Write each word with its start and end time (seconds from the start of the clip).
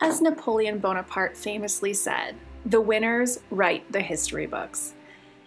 As 0.00 0.20
Napoleon 0.20 0.78
Bonaparte 0.78 1.36
famously 1.36 1.94
said, 1.94 2.34
the 2.66 2.80
winners 2.80 3.40
write 3.50 3.90
the 3.90 4.00
history 4.00 4.46
books. 4.46 4.94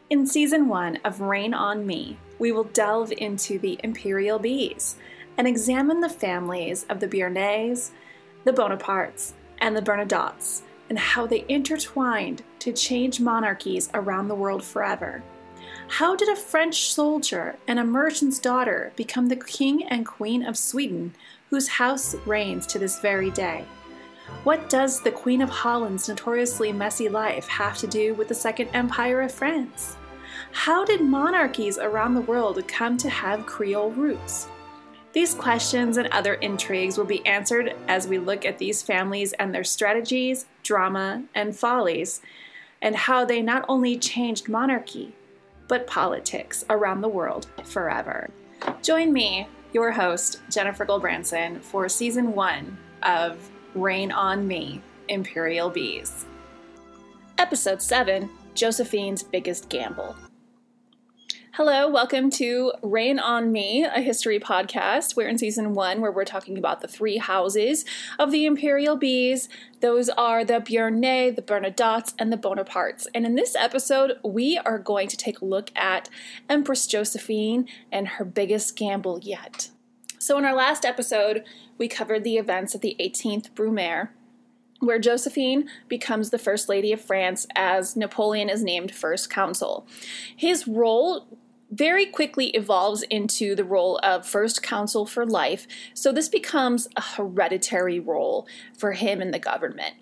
In 0.09 0.27
season 0.27 0.67
one 0.67 0.97
of 1.03 1.21
Reign 1.21 1.53
on 1.53 1.85
Me, 1.85 2.17
we 2.39 2.51
will 2.51 2.65
delve 2.65 3.11
into 3.13 3.59
the 3.59 3.79
imperial 3.83 4.39
bees 4.39 4.97
and 5.37 5.47
examine 5.47 6.01
the 6.01 6.09
families 6.09 6.85
of 6.89 6.99
the 6.99 7.07
Beauharnais, 7.07 7.91
the 8.43 8.53
Bonapartes, 8.53 9.33
and 9.59 9.75
the 9.75 9.81
Bernadottes 9.81 10.61
and 10.89 10.99
how 10.99 11.25
they 11.25 11.45
intertwined 11.47 12.43
to 12.59 12.71
change 12.71 13.19
monarchies 13.19 13.89
around 13.93 14.27
the 14.27 14.35
world 14.35 14.63
forever. 14.63 15.23
How 15.87 16.15
did 16.15 16.29
a 16.29 16.35
French 16.35 16.91
soldier 16.91 17.57
and 17.67 17.79
a 17.79 17.83
merchant's 17.83 18.39
daughter 18.39 18.91
become 18.95 19.27
the 19.27 19.35
king 19.35 19.83
and 19.83 20.05
queen 20.05 20.43
of 20.43 20.57
Sweden, 20.57 21.13
whose 21.49 21.67
house 21.67 22.15
reigns 22.25 22.65
to 22.67 22.79
this 22.79 22.99
very 22.99 23.29
day? 23.29 23.65
What 24.43 24.67
does 24.67 25.01
the 25.01 25.11
Queen 25.11 25.41
of 25.41 25.49
Holland's 25.49 26.09
notoriously 26.09 26.73
messy 26.73 27.07
life 27.07 27.47
have 27.47 27.77
to 27.77 27.87
do 27.87 28.15
with 28.15 28.27
the 28.27 28.33
Second 28.33 28.69
Empire 28.73 29.21
of 29.21 29.31
France? 29.31 29.95
How 30.51 30.83
did 30.83 31.01
monarchies 31.01 31.77
around 31.77 32.15
the 32.15 32.21
world 32.21 32.67
come 32.67 32.97
to 32.97 33.09
have 33.09 33.45
Creole 33.45 33.91
roots? 33.91 34.47
These 35.13 35.35
questions 35.35 35.97
and 35.97 36.07
other 36.07 36.33
intrigues 36.33 36.97
will 36.97 37.05
be 37.05 37.25
answered 37.25 37.75
as 37.87 38.07
we 38.07 38.17
look 38.17 38.43
at 38.43 38.57
these 38.57 38.81
families 38.81 39.33
and 39.33 39.53
their 39.53 39.63
strategies, 39.63 40.45
drama, 40.63 41.23
and 41.35 41.55
follies, 41.55 42.21
and 42.81 42.95
how 42.95 43.23
they 43.23 43.41
not 43.41 43.63
only 43.69 43.97
changed 43.97 44.49
monarchy, 44.49 45.13
but 45.67 45.87
politics 45.87 46.63
around 46.69 47.01
the 47.01 47.07
world 47.09 47.47
forever. 47.63 48.29
Join 48.81 49.11
me, 49.11 49.47
your 49.73 49.91
host, 49.91 50.39
Jennifer 50.49 50.85
Goldbranson, 50.85 51.61
for 51.61 51.89
season 51.89 52.33
one 52.33 52.77
of 53.03 53.37
Reign 53.73 54.11
on 54.11 54.47
Me 54.47 54.81
Imperial 55.09 55.69
Bees. 55.69 56.25
Episode 57.37 57.81
7 57.81 58.29
Josephine's 58.53 59.21
Biggest 59.21 59.67
Gamble. 59.69 60.15
Hello, 61.57 61.87
welcome 61.87 62.29
to 62.31 62.73
Reign 62.81 63.17
on 63.17 63.49
Me, 63.49 63.85
a 63.85 64.01
history 64.01 64.41
podcast. 64.41 65.15
We're 65.15 65.29
in 65.29 65.37
season 65.37 65.73
one 65.73 66.01
where 66.01 66.11
we're 66.11 66.25
talking 66.25 66.57
about 66.57 66.81
the 66.81 66.87
three 66.89 67.15
houses 67.15 67.85
of 68.19 68.31
the 68.31 68.45
imperial 68.45 68.97
bees. 68.97 69.47
Those 69.79 70.09
are 70.09 70.43
the 70.43 70.59
Beauharnais, 70.59 71.31
the 71.31 71.41
Bernadottes, 71.41 72.13
and 72.19 72.29
the 72.29 72.35
Bonapartes. 72.35 73.07
And 73.15 73.25
in 73.25 73.35
this 73.35 73.55
episode, 73.55 74.19
we 74.21 74.57
are 74.65 74.77
going 74.77 75.07
to 75.07 75.15
take 75.15 75.39
a 75.39 75.45
look 75.45 75.71
at 75.77 76.09
Empress 76.49 76.87
Josephine 76.87 77.69
and 77.89 78.09
her 78.09 78.25
biggest 78.25 78.75
gamble 78.75 79.21
yet. 79.21 79.69
So, 80.19 80.37
in 80.37 80.43
our 80.43 80.55
last 80.55 80.83
episode, 80.83 81.45
we 81.77 81.87
covered 81.87 82.25
the 82.25 82.35
events 82.35 82.75
of 82.75 82.81
the 82.81 82.97
18th 82.99 83.51
Brumaire, 83.51 84.09
where 84.81 84.99
Josephine 84.99 85.69
becomes 85.87 86.31
the 86.31 86.37
First 86.37 86.67
Lady 86.67 86.91
of 86.91 86.99
France 86.99 87.47
as 87.55 87.95
Napoleon 87.95 88.49
is 88.49 88.61
named 88.61 88.93
First 88.93 89.29
Consul. 89.29 89.87
His 90.35 90.67
role 90.67 91.29
very 91.71 92.05
quickly 92.05 92.47
evolves 92.47 93.03
into 93.03 93.55
the 93.55 93.63
role 93.63 93.99
of 94.03 94.27
First 94.27 94.63
Consul 94.63 95.05
for 95.05 95.25
life, 95.25 95.67
so 95.93 96.11
this 96.11 96.29
becomes 96.29 96.87
a 96.95 97.01
hereditary 97.01 97.99
role 97.99 98.47
for 98.77 98.93
him 98.93 99.21
in 99.21 99.31
the 99.31 99.39
government. 99.39 99.95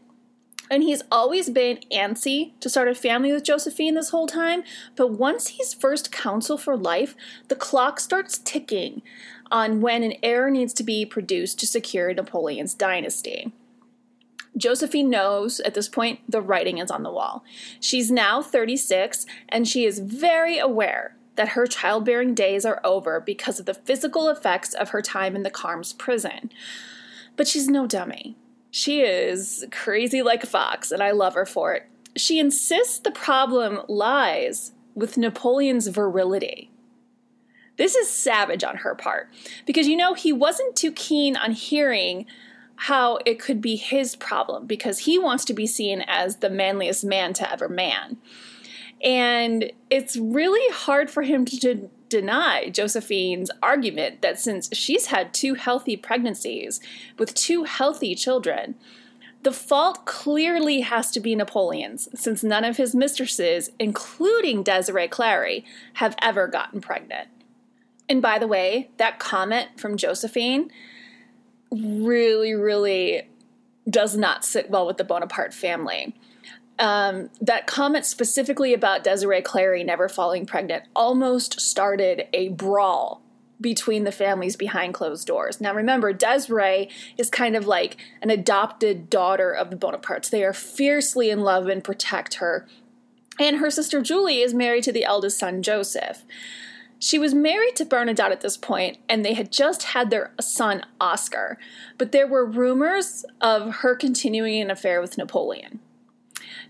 And 0.70 0.82
he's 0.82 1.04
always 1.12 1.50
been 1.50 1.80
antsy 1.92 2.60
to 2.60 2.70
start 2.70 2.88
a 2.88 2.96
family 2.96 3.32
with 3.32 3.44
Josephine 3.44 3.96
this 3.96 4.10
whole 4.10 4.28
time, 4.28 4.64
but 4.96 5.12
once 5.12 5.50
he's 5.50 5.74
first 5.74 6.12
consul 6.12 6.58
for 6.58 6.76
life, 6.76 7.16
the 7.48 7.56
clock 7.56 8.00
starts 8.00 8.40
ticking 8.40 9.02
on 9.52 9.82
when 9.82 10.04
an 10.04 10.14
heir 10.24 10.50
needs 10.50 10.74
to 10.74 10.84
be 10.84 11.06
produced 11.06 11.60
to 11.60 11.68
secure 11.68 12.14
Napoleon's 12.14 12.74
dynasty. 12.74 13.52
Josephine 14.56 15.10
knows 15.10 15.60
at 15.62 15.74
this 15.74 15.90
point 15.90 16.20
the 16.30 16.42
writing 16.42 16.78
is 16.78 16.92
on 16.92 17.04
the 17.04 17.12
wall. 17.12 17.44
She's 17.80 18.12
now 18.12 18.42
36 18.42 19.26
and 19.50 19.68
she 19.68 19.86
is 19.86 20.00
very 20.00 20.58
aware 20.58 21.16
that 21.36 21.50
her 21.50 21.66
childbearing 21.66 22.34
days 22.34 22.66
are 22.66 22.82
over 22.84 23.20
because 23.20 23.60
of 23.60 23.66
the 23.66 23.74
physical 23.74 24.30
effects 24.30 24.74
of 24.74 24.90
her 24.90 25.02
time 25.02 25.36
in 25.36 25.44
the 25.44 25.50
Carmes 25.50 25.94
prison. 25.94 26.52
But 27.36 27.48
she's 27.48 27.68
no 27.68 27.88
dummy. 27.88 28.36
She 28.70 29.02
is 29.02 29.66
crazy 29.72 30.22
like 30.22 30.44
a 30.44 30.48
fox, 30.48 30.92
and 30.92 31.02
I 31.02 31.12
love 31.12 31.36
her 31.36 31.46
for 31.46 31.74
it. 31.74 31.88
She 32.16 32.40
insists 32.40 33.00
the 33.00 33.12
problem 33.12 33.82
lies 33.88 34.72
with 34.96 35.18
Napoleon's 35.18 35.88
virility. 35.88 36.70
This 37.78 37.96
is 37.96 38.10
savage 38.10 38.64
on 38.64 38.78
her 38.78 38.94
part 38.94 39.30
because 39.66 39.88
you 39.88 39.96
know 39.96 40.14
he 40.14 40.32
wasn't 40.32 40.76
too 40.76 40.92
keen 40.92 41.36
on 41.36 41.52
hearing 41.54 42.26
how 42.76 43.18
it 43.26 43.40
could 43.40 43.62
be 43.62 43.76
his 43.76 44.16
problem 44.16 44.66
because 44.66 45.00
he 45.00 45.18
wants 45.18 45.46
to 45.46 45.54
be 45.54 45.66
seen 45.66 46.04
as 46.08 46.38
the 46.38 46.50
manliest 46.50 47.04
man 47.04 47.34
to 47.34 47.52
ever 47.52 47.70
man. 47.70 48.18
And 49.04 49.72
it's 49.90 50.16
really 50.16 50.74
hard 50.74 51.10
for 51.12 51.24
him 51.24 51.46
to, 51.46 51.90
deny 52.14 52.70
Josephine's 52.70 53.50
argument 53.64 54.22
that 54.22 54.40
since 54.40 54.70
she's 54.72 55.08
had 55.08 55.34
two 55.34 55.56
healthy 55.56 55.98
pregnancies 55.98 56.80
with 57.18 57.34
two 57.34 57.64
healthy 57.64 58.14
children, 58.14 58.76
the 59.42 59.52
fault 59.52 60.06
clearly 60.06 60.82
has 60.82 61.10
to 61.10 61.20
be 61.20 61.34
Napoleon's, 61.34 62.08
since 62.14 62.44
none 62.44 62.64
of 62.64 62.78
his 62.78 62.94
mistresses, 62.94 63.72
including 63.80 64.62
Desiree 64.62 65.08
Clary, 65.08 65.66
have 65.94 66.16
ever 66.22 66.48
gotten 66.48 66.82
pregnant. 66.82 67.30
And 68.08 68.22
by 68.22 68.38
the 68.38 68.48
way, 68.48 68.92
that 68.98 69.18
comment 69.18 69.80
from 69.80 69.98
Josephine 69.98 70.70
really, 71.72 72.54
really 72.54 73.28
does 73.90 74.16
not 74.16 74.46
sit 74.46 74.70
well 74.70 74.86
with 74.86 74.98
the 74.98 75.04
Bonaparte 75.04 75.52
family. 75.52 76.14
Um, 76.84 77.30
that 77.40 77.66
comment 77.66 78.06
specifically 78.06 78.74
about 78.74 79.06
Desiree 79.06 79.42
Clary 79.42 79.86
never 79.86 80.10
falling 80.10 80.46
pregnant 80.46 80.84
almost 80.94 81.62
started 81.62 82.28
a 82.34 82.50
brawl 82.50 83.22
between 83.62 84.04
the 84.04 84.12
families 84.12 84.58
behind 84.58 84.94
closed 84.94 85.26
doors. 85.26 85.62
Now 85.62 85.74
remember, 85.74 86.12
Desiree 86.12 86.90
is 87.18 87.30
kind 87.30 87.56
of 87.56 87.66
like 87.66 87.96
an 88.22 88.30
adopted 88.30 89.10
daughter 89.10 89.50
of 89.50 89.70
the 89.70 89.78
Bonapartes. 89.78 90.30
They 90.30 90.44
are 90.44 90.52
fiercely 90.52 91.30
in 91.30 91.40
love 91.40 91.68
and 91.68 91.82
protect 91.82 92.34
her. 92.36 92.68
And 93.40 93.60
her 93.60 93.72
sister 93.72 94.02
Julie 94.02 94.42
is 94.42 94.54
married 94.54 94.84
to 94.84 94.92
the 94.92 95.06
eldest 95.06 95.40
son, 95.40 95.64
Joseph. 95.64 96.26
She 97.00 97.18
was 97.18 97.34
married 97.34 97.78
to 97.78 97.86
Bernadotte 97.86 98.32
at 98.32 98.42
this 98.42 98.58
point, 98.58 98.98
and 99.08 99.24
they 99.24 99.36
had 99.36 99.54
just 99.54 99.84
had 99.84 100.10
their 100.10 100.34
son, 100.42 100.86
Oscar. 101.00 101.58
But 101.98 102.12
there 102.12 102.28
were 102.28 102.46
rumors 102.46 103.24
of 103.40 103.76
her 103.76 103.96
continuing 103.96 104.60
an 104.60 104.70
affair 104.70 105.00
with 105.00 105.18
Napoleon. 105.18 105.80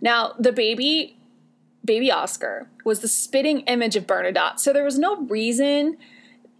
Now, 0.02 0.34
the 0.40 0.52
baby, 0.52 1.18
baby 1.84 2.12
Oscar, 2.12 2.68
was 2.84 3.00
the 3.00 3.08
spitting 3.08 3.62
image 3.62 3.96
of 3.96 4.06
Bernadotte, 4.06 4.60
so 4.60 4.74
there 4.74 4.84
was 4.84 4.98
no 4.98 5.18
reason 5.18 5.98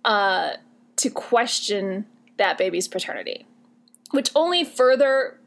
uh, 0.06 0.54
to 0.98 1.10
question 1.10 2.06
that 2.38 2.58
baby's 2.58 2.88
paternity, 2.88 3.46
which 4.12 4.32
only 4.36 4.64
further 4.64 5.40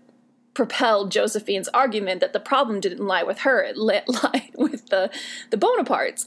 propelled 0.55 1.11
Josephine's 1.11 1.69
argument 1.69 2.21
that 2.21 2.33
the 2.33 2.41
problem 2.41 2.81
didn't 2.81 3.07
lie 3.07 3.23
with 3.23 3.41
her, 3.41 3.63
it 3.63 3.77
lied 3.79 4.53
with 4.57 4.89
the, 4.89 5.11
the 5.51 5.57
Bonapartes. 5.57 6.25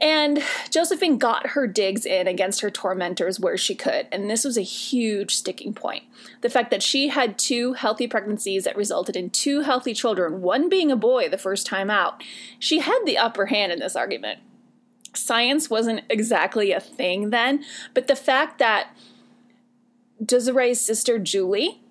And 0.00 0.42
Josephine 0.70 1.18
got 1.18 1.48
her 1.48 1.66
digs 1.66 2.06
in 2.06 2.26
against 2.26 2.62
her 2.62 2.70
tormentors 2.70 3.38
where 3.38 3.58
she 3.58 3.74
could, 3.74 4.06
and 4.10 4.30
this 4.30 4.44
was 4.44 4.56
a 4.56 4.62
huge 4.62 5.34
sticking 5.34 5.74
point. 5.74 6.04
The 6.40 6.48
fact 6.48 6.70
that 6.70 6.82
she 6.82 7.08
had 7.08 7.38
two 7.38 7.74
healthy 7.74 8.06
pregnancies 8.06 8.64
that 8.64 8.76
resulted 8.76 9.14
in 9.14 9.28
two 9.28 9.60
healthy 9.60 9.92
children, 9.92 10.40
one 10.40 10.70
being 10.70 10.90
a 10.90 10.96
boy 10.96 11.28
the 11.28 11.36
first 11.36 11.66
time 11.66 11.90
out. 11.90 12.22
She 12.58 12.78
had 12.78 13.00
the 13.04 13.18
upper 13.18 13.46
hand 13.46 13.72
in 13.72 13.78
this 13.78 13.96
argument. 13.96 14.40
Science 15.12 15.68
wasn't 15.68 16.04
exactly 16.08 16.72
a 16.72 16.80
thing 16.80 17.30
then, 17.30 17.62
but 17.92 18.06
the 18.06 18.16
fact 18.16 18.58
that 18.58 18.96
Desiree's 20.24 20.80
sister 20.80 21.18
Julie 21.18 21.82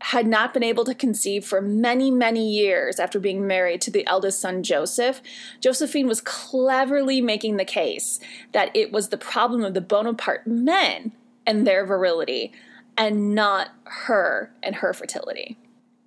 had 0.00 0.26
not 0.26 0.54
been 0.54 0.62
able 0.62 0.84
to 0.84 0.94
conceive 0.94 1.44
for 1.44 1.60
many, 1.60 2.10
many 2.10 2.48
years 2.48 3.00
after 3.00 3.18
being 3.18 3.46
married 3.46 3.80
to 3.82 3.90
the 3.90 4.06
eldest 4.06 4.40
son, 4.40 4.62
Joseph, 4.62 5.20
Josephine 5.60 6.06
was 6.06 6.20
cleverly 6.20 7.20
making 7.20 7.56
the 7.56 7.64
case 7.64 8.20
that 8.52 8.70
it 8.74 8.92
was 8.92 9.08
the 9.08 9.18
problem 9.18 9.64
of 9.64 9.74
the 9.74 9.80
Bonaparte 9.80 10.46
men 10.46 11.12
and 11.46 11.66
their 11.66 11.84
virility, 11.84 12.52
and 12.96 13.34
not 13.34 13.70
her 13.84 14.52
and 14.62 14.76
her 14.76 14.92
fertility. 14.92 15.56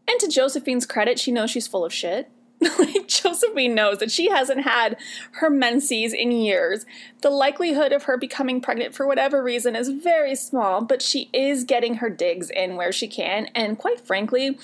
And 0.08 0.20
to 0.20 0.28
Josephine's 0.28 0.86
credit, 0.86 1.20
she 1.20 1.32
knows 1.32 1.50
she's 1.50 1.68
full 1.68 1.84
of 1.84 1.94
shit. 1.94 2.30
like 2.80 3.08
Josephine 3.08 3.74
knows 3.74 3.98
that 3.98 4.12
she 4.12 4.30
hasn't 4.30 4.62
had 4.62 4.98
her 5.34 5.50
menses 5.50 6.14
in 6.14 6.32
years. 6.32 6.86
The 7.22 7.32
likelihood 7.32 7.92
of 7.92 8.04
her 8.04 8.18
becoming 8.18 8.62
pregnant 8.62 8.94
for 8.94 9.08
whatever 9.08 9.42
reason 9.42 9.76
is 9.76 9.90
very 9.90 10.36
small, 10.36 10.82
but 10.82 11.02
she 11.02 11.30
is 11.34 11.64
getting 11.64 11.96
her 11.96 12.10
digs 12.10 12.52
in 12.52 12.76
where 12.76 12.92
she 12.92 13.08
can. 13.08 13.48
And 13.56 13.80
quite 13.80 14.00
frankly, 14.00 14.60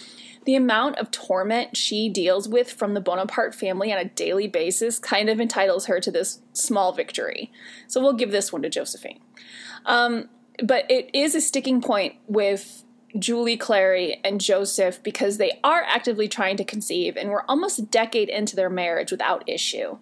the 0.46 0.56
amount 0.56 0.98
of 0.98 1.12
torment 1.12 1.76
she 1.76 2.08
deals 2.08 2.48
with 2.48 2.72
from 2.72 2.94
the 2.94 3.02
Bonaparte 3.02 3.56
family 3.56 3.92
on 3.92 4.00
a 4.00 4.06
daily 4.06 4.48
basis 4.48 5.00
kind 5.00 5.28
of 5.28 5.42
entitles 5.42 5.88
her 5.88 6.00
to 6.00 6.12
this 6.12 6.40
small 6.54 6.94
victory. 6.94 7.52
So 7.88 8.00
we'll 8.00 8.14
give 8.14 8.32
this 8.32 8.54
one 8.54 8.62
to 8.62 8.70
Josephine. 8.70 9.20
Um, 9.86 10.30
but 10.64 10.90
it 10.90 11.10
is 11.14 11.36
a 11.36 11.42
sticking 11.42 11.82
point 11.82 12.16
with 12.28 12.84
Julie 13.18 13.58
Clary 13.58 14.20
and 14.24 14.42
Joseph 14.42 15.02
because 15.02 15.38
they 15.38 15.60
are 15.64 15.84
actively 15.84 16.28
trying 16.28 16.58
to 16.58 16.64
conceive 16.64 17.16
and 17.16 17.30
we're 17.30 17.44
almost 17.48 17.80
a 17.80 17.84
decade 17.84 18.30
into 18.30 18.56
their 18.56 18.70
marriage 18.70 19.12
without 19.12 19.48
issue. 19.48 19.98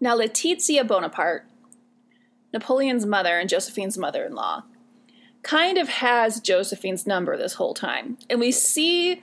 Now, 0.00 0.16
Letizia 0.16 0.86
Bonaparte, 0.86 1.44
Napoleon's 2.52 3.06
mother 3.06 3.38
and 3.38 3.48
Josephine's 3.48 3.98
mother 3.98 4.24
in 4.24 4.34
law, 4.34 4.64
kind 5.42 5.78
of 5.78 5.88
has 5.88 6.40
Josephine's 6.40 7.06
number 7.06 7.36
this 7.36 7.54
whole 7.54 7.74
time. 7.74 8.18
And 8.28 8.40
we 8.40 8.52
see 8.52 9.22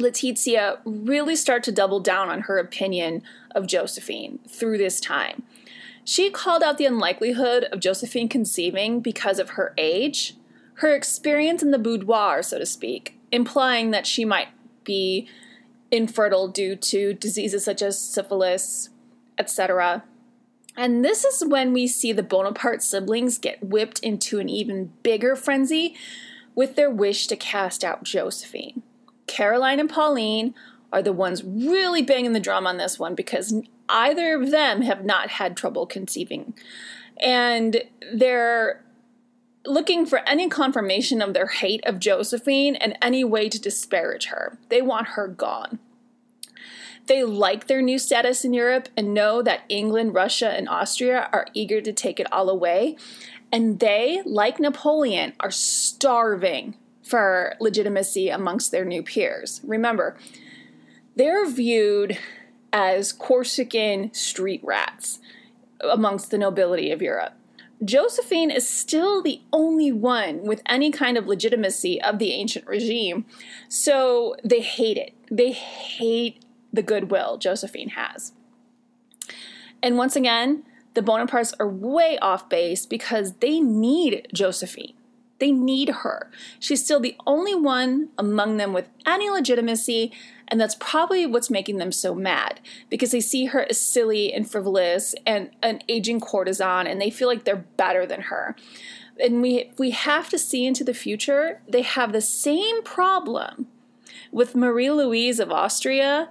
Letizia 0.00 0.78
really 0.84 1.36
start 1.36 1.62
to 1.64 1.72
double 1.72 2.00
down 2.00 2.28
on 2.28 2.42
her 2.42 2.58
opinion 2.58 3.22
of 3.54 3.66
Josephine 3.66 4.40
through 4.48 4.78
this 4.78 5.00
time. 5.00 5.42
She 6.04 6.30
called 6.30 6.62
out 6.62 6.76
the 6.76 6.86
unlikelihood 6.86 7.64
of 7.64 7.80
Josephine 7.80 8.28
conceiving 8.28 9.00
because 9.00 9.38
of 9.38 9.50
her 9.50 9.72
age 9.78 10.34
her 10.74 10.94
experience 10.94 11.62
in 11.62 11.70
the 11.70 11.78
boudoir, 11.78 12.42
so 12.42 12.58
to 12.58 12.66
speak, 12.66 13.18
implying 13.30 13.90
that 13.90 14.06
she 14.06 14.24
might 14.24 14.48
be 14.84 15.28
infertile 15.90 16.48
due 16.48 16.76
to 16.76 17.14
diseases 17.14 17.64
such 17.64 17.82
as 17.82 17.98
syphilis, 17.98 18.90
etc. 19.38 20.04
And 20.76 21.04
this 21.04 21.24
is 21.24 21.44
when 21.44 21.72
we 21.72 21.86
see 21.86 22.12
the 22.12 22.22
Bonaparte 22.22 22.82
siblings 22.82 23.38
get 23.38 23.62
whipped 23.62 24.00
into 24.00 24.40
an 24.40 24.48
even 24.48 24.92
bigger 25.02 25.36
frenzy 25.36 25.94
with 26.54 26.76
their 26.76 26.90
wish 26.90 27.26
to 27.28 27.36
cast 27.36 27.84
out 27.84 28.02
Josephine. 28.02 28.82
Caroline 29.26 29.80
and 29.80 29.90
Pauline 29.90 30.54
are 30.92 31.02
the 31.02 31.12
ones 31.12 31.42
really 31.44 32.02
banging 32.02 32.32
the 32.32 32.40
drum 32.40 32.66
on 32.66 32.76
this 32.76 32.98
one 32.98 33.14
because 33.14 33.54
either 33.88 34.40
of 34.40 34.50
them 34.50 34.82
have 34.82 35.04
not 35.04 35.30
had 35.30 35.56
trouble 35.56 35.86
conceiving. 35.86 36.54
And 37.20 37.82
they're 38.12 38.83
looking 39.66 40.06
for 40.06 40.20
any 40.28 40.48
confirmation 40.48 41.22
of 41.22 41.34
their 41.34 41.46
hate 41.46 41.84
of 41.86 41.98
Josephine 41.98 42.76
and 42.76 42.98
any 43.00 43.24
way 43.24 43.48
to 43.48 43.60
disparage 43.60 44.26
her. 44.26 44.58
They 44.68 44.82
want 44.82 45.08
her 45.08 45.28
gone. 45.28 45.78
They 47.06 47.22
like 47.22 47.66
their 47.66 47.82
new 47.82 47.98
status 47.98 48.44
in 48.44 48.54
Europe 48.54 48.88
and 48.96 49.12
know 49.12 49.42
that 49.42 49.64
England, 49.68 50.14
Russia, 50.14 50.48
and 50.48 50.68
Austria 50.68 51.28
are 51.32 51.46
eager 51.52 51.80
to 51.80 51.92
take 51.92 52.18
it 52.18 52.32
all 52.32 52.48
away. 52.48 52.96
And 53.52 53.78
they, 53.78 54.22
like 54.24 54.58
Napoleon, 54.58 55.34
are 55.40 55.50
starving 55.50 56.76
for 57.02 57.54
legitimacy 57.60 58.30
amongst 58.30 58.70
their 58.70 58.86
new 58.86 59.02
peers. 59.02 59.60
Remember, 59.64 60.16
they're 61.14 61.46
viewed 61.46 62.18
as 62.72 63.12
Corsican 63.12 64.12
street 64.14 64.60
rats 64.64 65.20
amongst 65.80 66.30
the 66.30 66.38
nobility 66.38 66.90
of 66.90 67.02
Europe. 67.02 67.34
Josephine 67.82 68.50
is 68.50 68.68
still 68.68 69.22
the 69.22 69.40
only 69.52 69.90
one 69.90 70.42
with 70.42 70.62
any 70.66 70.90
kind 70.90 71.16
of 71.16 71.26
legitimacy 71.26 72.00
of 72.00 72.18
the 72.18 72.32
ancient 72.32 72.66
regime. 72.66 73.26
So 73.68 74.36
they 74.44 74.60
hate 74.60 74.96
it. 74.96 75.14
They 75.30 75.52
hate 75.52 76.44
the 76.72 76.82
goodwill 76.82 77.38
Josephine 77.38 77.90
has. 77.90 78.32
And 79.82 79.98
once 79.98 80.16
again, 80.16 80.64
the 80.94 81.02
Bonapartes 81.02 81.54
are 81.58 81.68
way 81.68 82.18
off 82.18 82.48
base 82.48 82.86
because 82.86 83.34
they 83.34 83.60
need 83.60 84.28
Josephine. 84.32 84.94
They 85.40 85.50
need 85.50 85.88
her. 85.88 86.30
She's 86.58 86.84
still 86.84 87.00
the 87.00 87.16
only 87.26 87.54
one 87.54 88.10
among 88.16 88.56
them 88.56 88.72
with 88.72 88.88
any 89.04 89.28
legitimacy 89.28 90.12
and 90.48 90.60
that's 90.60 90.76
probably 90.76 91.26
what's 91.26 91.50
making 91.50 91.78
them 91.78 91.92
so 91.92 92.14
mad 92.14 92.60
because 92.90 93.10
they 93.10 93.20
see 93.20 93.46
her 93.46 93.66
as 93.68 93.80
silly 93.80 94.32
and 94.32 94.50
frivolous 94.50 95.14
and 95.26 95.50
an 95.62 95.80
aging 95.88 96.20
courtesan 96.20 96.86
and 96.86 97.00
they 97.00 97.10
feel 97.10 97.28
like 97.28 97.44
they're 97.44 97.64
better 97.76 98.06
than 98.06 98.22
her. 98.22 98.54
And 99.20 99.40
we 99.40 99.72
we 99.78 99.90
have 99.90 100.28
to 100.30 100.38
see 100.38 100.66
into 100.66 100.84
the 100.84 100.94
future, 100.94 101.60
they 101.68 101.82
have 101.82 102.12
the 102.12 102.20
same 102.20 102.82
problem 102.82 103.68
with 104.32 104.56
Marie 104.56 104.90
Louise 104.90 105.38
of 105.38 105.52
Austria 105.52 106.28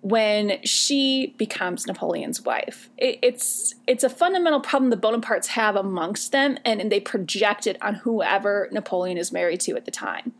when 0.00 0.62
she 0.62 1.34
becomes 1.36 1.86
Napoleon's 1.86 2.42
wife. 2.42 2.90
It, 2.96 3.18
it's 3.22 3.74
it's 3.86 4.04
a 4.04 4.08
fundamental 4.08 4.60
problem 4.60 4.90
the 4.90 4.96
Bonapartes 4.96 5.46
have 5.48 5.76
amongst 5.76 6.32
them, 6.32 6.58
and, 6.64 6.80
and 6.80 6.92
they 6.92 7.00
project 7.00 7.66
it 7.66 7.80
on 7.82 7.94
whoever 7.94 8.68
Napoleon 8.70 9.18
is 9.18 9.32
married 9.32 9.60
to 9.60 9.76
at 9.76 9.84
the 9.84 9.90
time. 9.90 10.32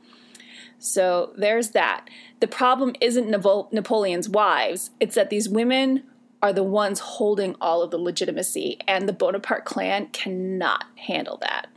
So 0.86 1.32
there's 1.36 1.70
that. 1.70 2.08
The 2.40 2.46
problem 2.46 2.94
isn't 3.00 3.28
Napoleon's 3.28 4.28
wives, 4.28 4.90
it's 5.00 5.16
that 5.16 5.30
these 5.30 5.48
women 5.48 6.04
are 6.42 6.52
the 6.52 6.62
ones 6.62 7.00
holding 7.00 7.56
all 7.60 7.82
of 7.82 7.90
the 7.90 7.98
legitimacy, 7.98 8.78
and 8.86 9.08
the 9.08 9.12
Bonaparte 9.12 9.64
clan 9.64 10.06
cannot 10.08 10.84
handle 10.96 11.38
that. 11.38 11.68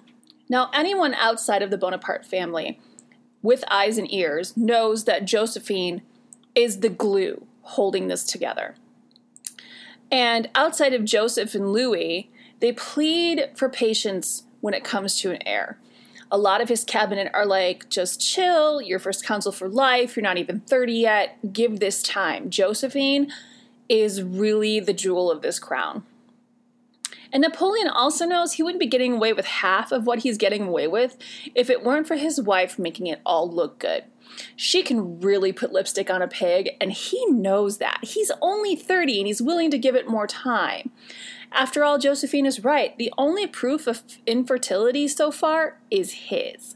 Now, 0.48 0.70
anyone 0.74 1.14
outside 1.16 1.64
of 1.64 1.72
the 1.72 1.78
Bonaparte 1.78 2.26
family 2.26 2.80
with 3.42 3.64
eyes 3.72 3.98
and 3.98 4.12
ears 4.14 4.56
knows 4.56 5.06
that 5.06 5.26
Josephine 5.26 6.02
is 6.54 6.82
the 6.82 6.90
glue 6.90 7.48
holding 7.62 8.10
this 8.10 8.26
together. 8.26 8.76
And 10.12 10.50
outside 10.54 10.94
of 10.94 11.06
Joseph 11.06 11.56
and 11.56 11.72
Louis, 11.72 12.30
they 12.60 12.74
plead 12.74 13.50
for 13.56 13.70
patience 13.70 14.44
when 14.62 14.74
it 14.74 14.84
comes 14.84 15.20
to 15.22 15.32
an 15.32 15.42
heir 15.48 15.80
a 16.32 16.38
lot 16.38 16.62
of 16.62 16.70
his 16.70 16.84
cabinet 16.84 17.32
are 17.34 17.46
like, 17.46 17.90
just 17.90 18.22
chill, 18.22 18.82
you're 18.82 19.00
first 19.00 19.26
consul 19.26 19.52
for 19.52 19.68
life, 19.68 20.16
you're 20.16 20.24
not 20.24 20.38
even 20.38 20.60
30 20.62 20.94
yet, 20.94 21.54
give 21.54 21.80
this 21.80 22.04
time. 22.04 22.50
Josephine 22.50 23.32
is 23.88 24.22
really 24.22 24.80
the 24.80 24.94
jewel 24.94 25.32
of 25.32 25.42
this 25.42 25.60
crown. 25.60 26.04
And 27.32 27.42
Napoleon 27.42 27.88
also 27.88 28.26
knows 28.26 28.54
he 28.54 28.64
wouldn't 28.64 28.80
be 28.80 28.88
getting 28.88 29.14
away 29.14 29.34
with 29.34 29.46
half 29.46 29.92
of 29.92 30.06
what 30.06 30.20
he's 30.20 30.38
getting 30.38 30.68
away 30.68 30.88
with 30.88 31.18
if 31.54 31.70
it 31.70 31.84
weren't 31.84 32.08
for 32.08 32.16
his 32.16 32.42
wife 32.42 32.80
making 32.80 33.08
it 33.08 33.22
all 33.26 33.50
look 33.50 33.80
good. 33.80 34.06
She 34.56 34.84
can 34.84 35.20
really 35.20 35.52
put 35.52 35.72
lipstick 35.72 36.10
on 36.10 36.22
a 36.22 36.28
pig, 36.28 36.70
and 36.80 36.92
he 36.92 37.24
knows 37.28 37.78
that. 37.80 38.00
He's 38.04 38.32
only 38.42 38.76
30 38.76 39.20
and 39.20 39.28
he's 39.28 39.42
willing 39.42 39.72
to 39.72 39.78
give 39.78 39.96
it 39.96 40.08
more 40.08 40.28
time. 40.28 40.92
After 41.52 41.84
all, 41.84 41.98
Josephine 41.98 42.46
is 42.46 42.64
right. 42.64 42.98
The 42.98 43.14
only 43.18 43.48
proof 43.48 43.88
of 43.88 44.04
infertility 44.26 45.08
so 45.08 45.32
far 45.32 45.80
is 45.90 46.12
his. 46.14 46.76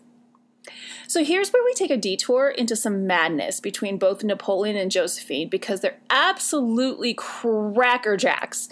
So 1.08 1.24
here's 1.24 1.52
where 1.52 1.64
we 1.64 1.74
take 1.74 1.92
a 1.92 1.98
detour 1.98 2.50
into 2.50 2.76
some 2.76 3.06
madness 3.06 3.60
between 3.60 3.98
both 3.98 4.24
Napoleon 4.24 4.76
and 4.76 4.90
Josephine 4.90 5.50
because 5.50 5.82
they're 5.82 6.00
absolutely 6.10 7.14
crackerjacks 7.14 8.70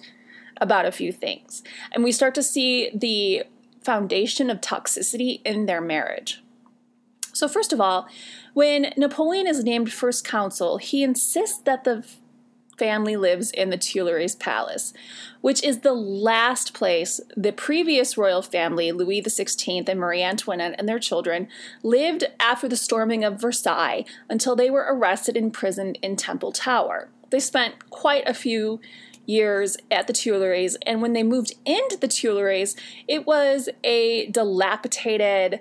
about 0.60 0.86
a 0.86 0.92
few 0.92 1.12
things. 1.12 1.64
And 1.92 2.04
we 2.04 2.12
start 2.12 2.34
to 2.36 2.44
see 2.44 2.90
the 2.94 3.44
foundation 3.84 4.50
of 4.50 4.62
toxicity 4.62 5.42
in 5.44 5.66
their 5.66 5.82
marriage. 5.82 6.42
So, 7.34 7.48
first 7.48 7.74
of 7.74 7.82
all, 7.82 8.08
when 8.54 8.94
Napoleon 8.98 9.48
is 9.48 9.64
named 9.64 9.92
first 9.92 10.26
consul, 10.26 10.78
he 10.78 11.02
insists 11.02 11.60
that 11.60 11.84
the 11.84 12.06
family 12.78 13.16
lives 13.16 13.52
in 13.52 13.70
the 13.70 13.78
Tuileries 13.78 14.36
Palace, 14.36 14.94
which 15.42 15.64
is 15.64 15.80
the 15.80 15.94
last 15.94 16.74
place 16.74 17.20
the 17.36 17.52
previous 17.52 18.18
royal 18.18 18.42
family, 18.42 18.92
Louis 18.92 19.22
XVI 19.22 19.88
and 19.88 20.00
Marie 20.00 20.24
Antoinette 20.24 20.76
and 20.78 20.88
their 20.88 21.00
children, 21.00 21.48
lived 21.84 22.26
after 22.40 22.68
the 22.68 22.76
storming 22.76 23.24
of 23.24 23.40
Versailles 23.40 24.06
until 24.30 24.56
they 24.56 24.70
were 24.70 24.88
arrested 24.90 25.38
and 25.38 25.48
imprisoned 25.48 25.98
in 26.02 26.16
Temple 26.16 26.52
Tower. 26.52 27.10
They 27.30 27.40
spent 27.40 27.90
quite 27.90 28.28
a 28.28 28.34
few 28.34 28.80
years 29.26 29.78
at 29.90 30.08
the 30.08 30.14
Tuileries, 30.14 30.78
and 30.86 31.02
when 31.02 31.14
they 31.14 31.24
moved 31.24 31.54
into 31.66 31.98
the 31.98 32.08
Tuileries, 32.08 32.76
it 33.08 33.26
was 33.26 33.70
a 33.84 34.28
dilapidated, 34.28 35.60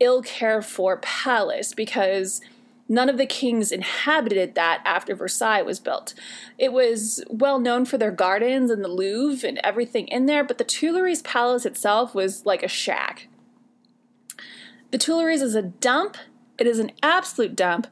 ill 0.00 0.22
cared 0.22 0.64
for 0.64 0.98
palace 0.98 1.72
because 1.72 2.40
None 2.88 3.08
of 3.08 3.18
the 3.18 3.26
kings 3.26 3.72
inhabited 3.72 4.54
that 4.54 4.80
after 4.84 5.14
Versailles 5.14 5.62
was 5.62 5.80
built. 5.80 6.14
It 6.56 6.72
was 6.72 7.22
well 7.28 7.58
known 7.58 7.84
for 7.84 7.98
their 7.98 8.12
gardens 8.12 8.70
and 8.70 8.84
the 8.84 8.88
Louvre 8.88 9.48
and 9.48 9.60
everything 9.64 10.06
in 10.08 10.26
there, 10.26 10.44
but 10.44 10.58
the 10.58 10.64
Tuileries 10.64 11.22
Palace 11.22 11.66
itself 11.66 12.14
was 12.14 12.46
like 12.46 12.62
a 12.62 12.68
shack. 12.68 13.28
The 14.92 14.98
Tuileries 14.98 15.42
is 15.42 15.56
a 15.56 15.62
dump. 15.62 16.16
It 16.58 16.66
is 16.66 16.78
an 16.78 16.92
absolute 17.02 17.56
dump. 17.56 17.88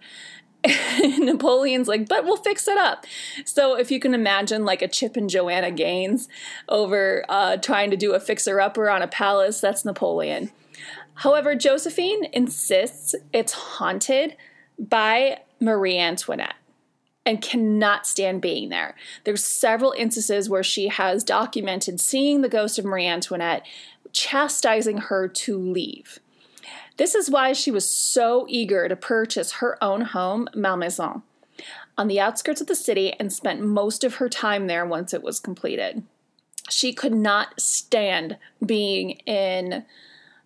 Napoleon's 1.19 1.89
like, 1.89 2.09
but 2.09 2.25
we'll 2.25 2.37
fix 2.37 2.69
it 2.69 2.79
up. 2.79 3.05
So 3.45 3.77
if 3.77 3.91
you 3.91 3.99
can 3.99 4.15
imagine 4.15 4.65
like 4.65 4.81
a 4.81 4.89
Chip 4.89 5.17
and 5.17 5.29
Joanna 5.29 5.73
Gaines 5.73 6.29
over 6.69 7.25
uh, 7.29 7.57
trying 7.57 7.91
to 7.91 7.97
do 7.97 8.15
a 8.15 8.21
fixer 8.21 8.61
upper 8.61 8.89
on 8.89 9.03
a 9.03 9.09
palace, 9.09 9.61
that's 9.61 9.85
Napoleon. 9.85 10.51
However, 11.15 11.55
Josephine 11.55 12.25
insists 12.33 13.15
it's 13.33 13.53
haunted 13.53 14.37
by 14.79 15.39
Marie 15.61 15.99
Antoinette. 15.99 16.55
and 17.27 17.41
cannot 17.41 18.07
stand 18.07 18.41
being 18.41 18.69
there. 18.69 18.95
There's 19.25 19.45
several 19.45 19.93
instances 19.93 20.49
where 20.51 20.63
she 20.63 20.89
has 20.89 21.25
documented 21.25 22.01
seeing 22.01 22.43
the 22.43 22.49
ghost 22.49 22.79
of 22.79 22.85
Marie 22.85 23.07
Antoinette, 23.07 23.67
chastising 24.13 24.99
her 24.99 25.27
to 25.29 25.59
leave. 25.59 26.21
This 26.97 27.15
is 27.15 27.31
why 27.31 27.53
she 27.53 27.71
was 27.71 27.89
so 27.89 28.47
eager 28.49 28.89
to 28.89 28.95
purchase 28.95 29.53
her 29.53 29.83
own 29.83 30.03
home, 30.03 30.49
Malmaison, 30.55 31.23
on 31.99 32.09
the 32.09 32.21
outskirts 32.21 32.61
of 32.61 32.67
the 32.67 32.77
city 32.77 33.15
and 33.19 33.33
spent 33.33 33.61
most 33.63 34.05
of 34.05 34.17
her 34.17 34.29
time 34.29 34.67
there 34.67 34.87
once 34.87 35.13
it 35.13 35.23
was 35.23 35.41
completed. 35.41 36.05
She 36.71 36.93
could 36.93 37.15
not 37.15 37.61
stand 37.61 38.37
being 38.65 39.11
in 39.27 39.85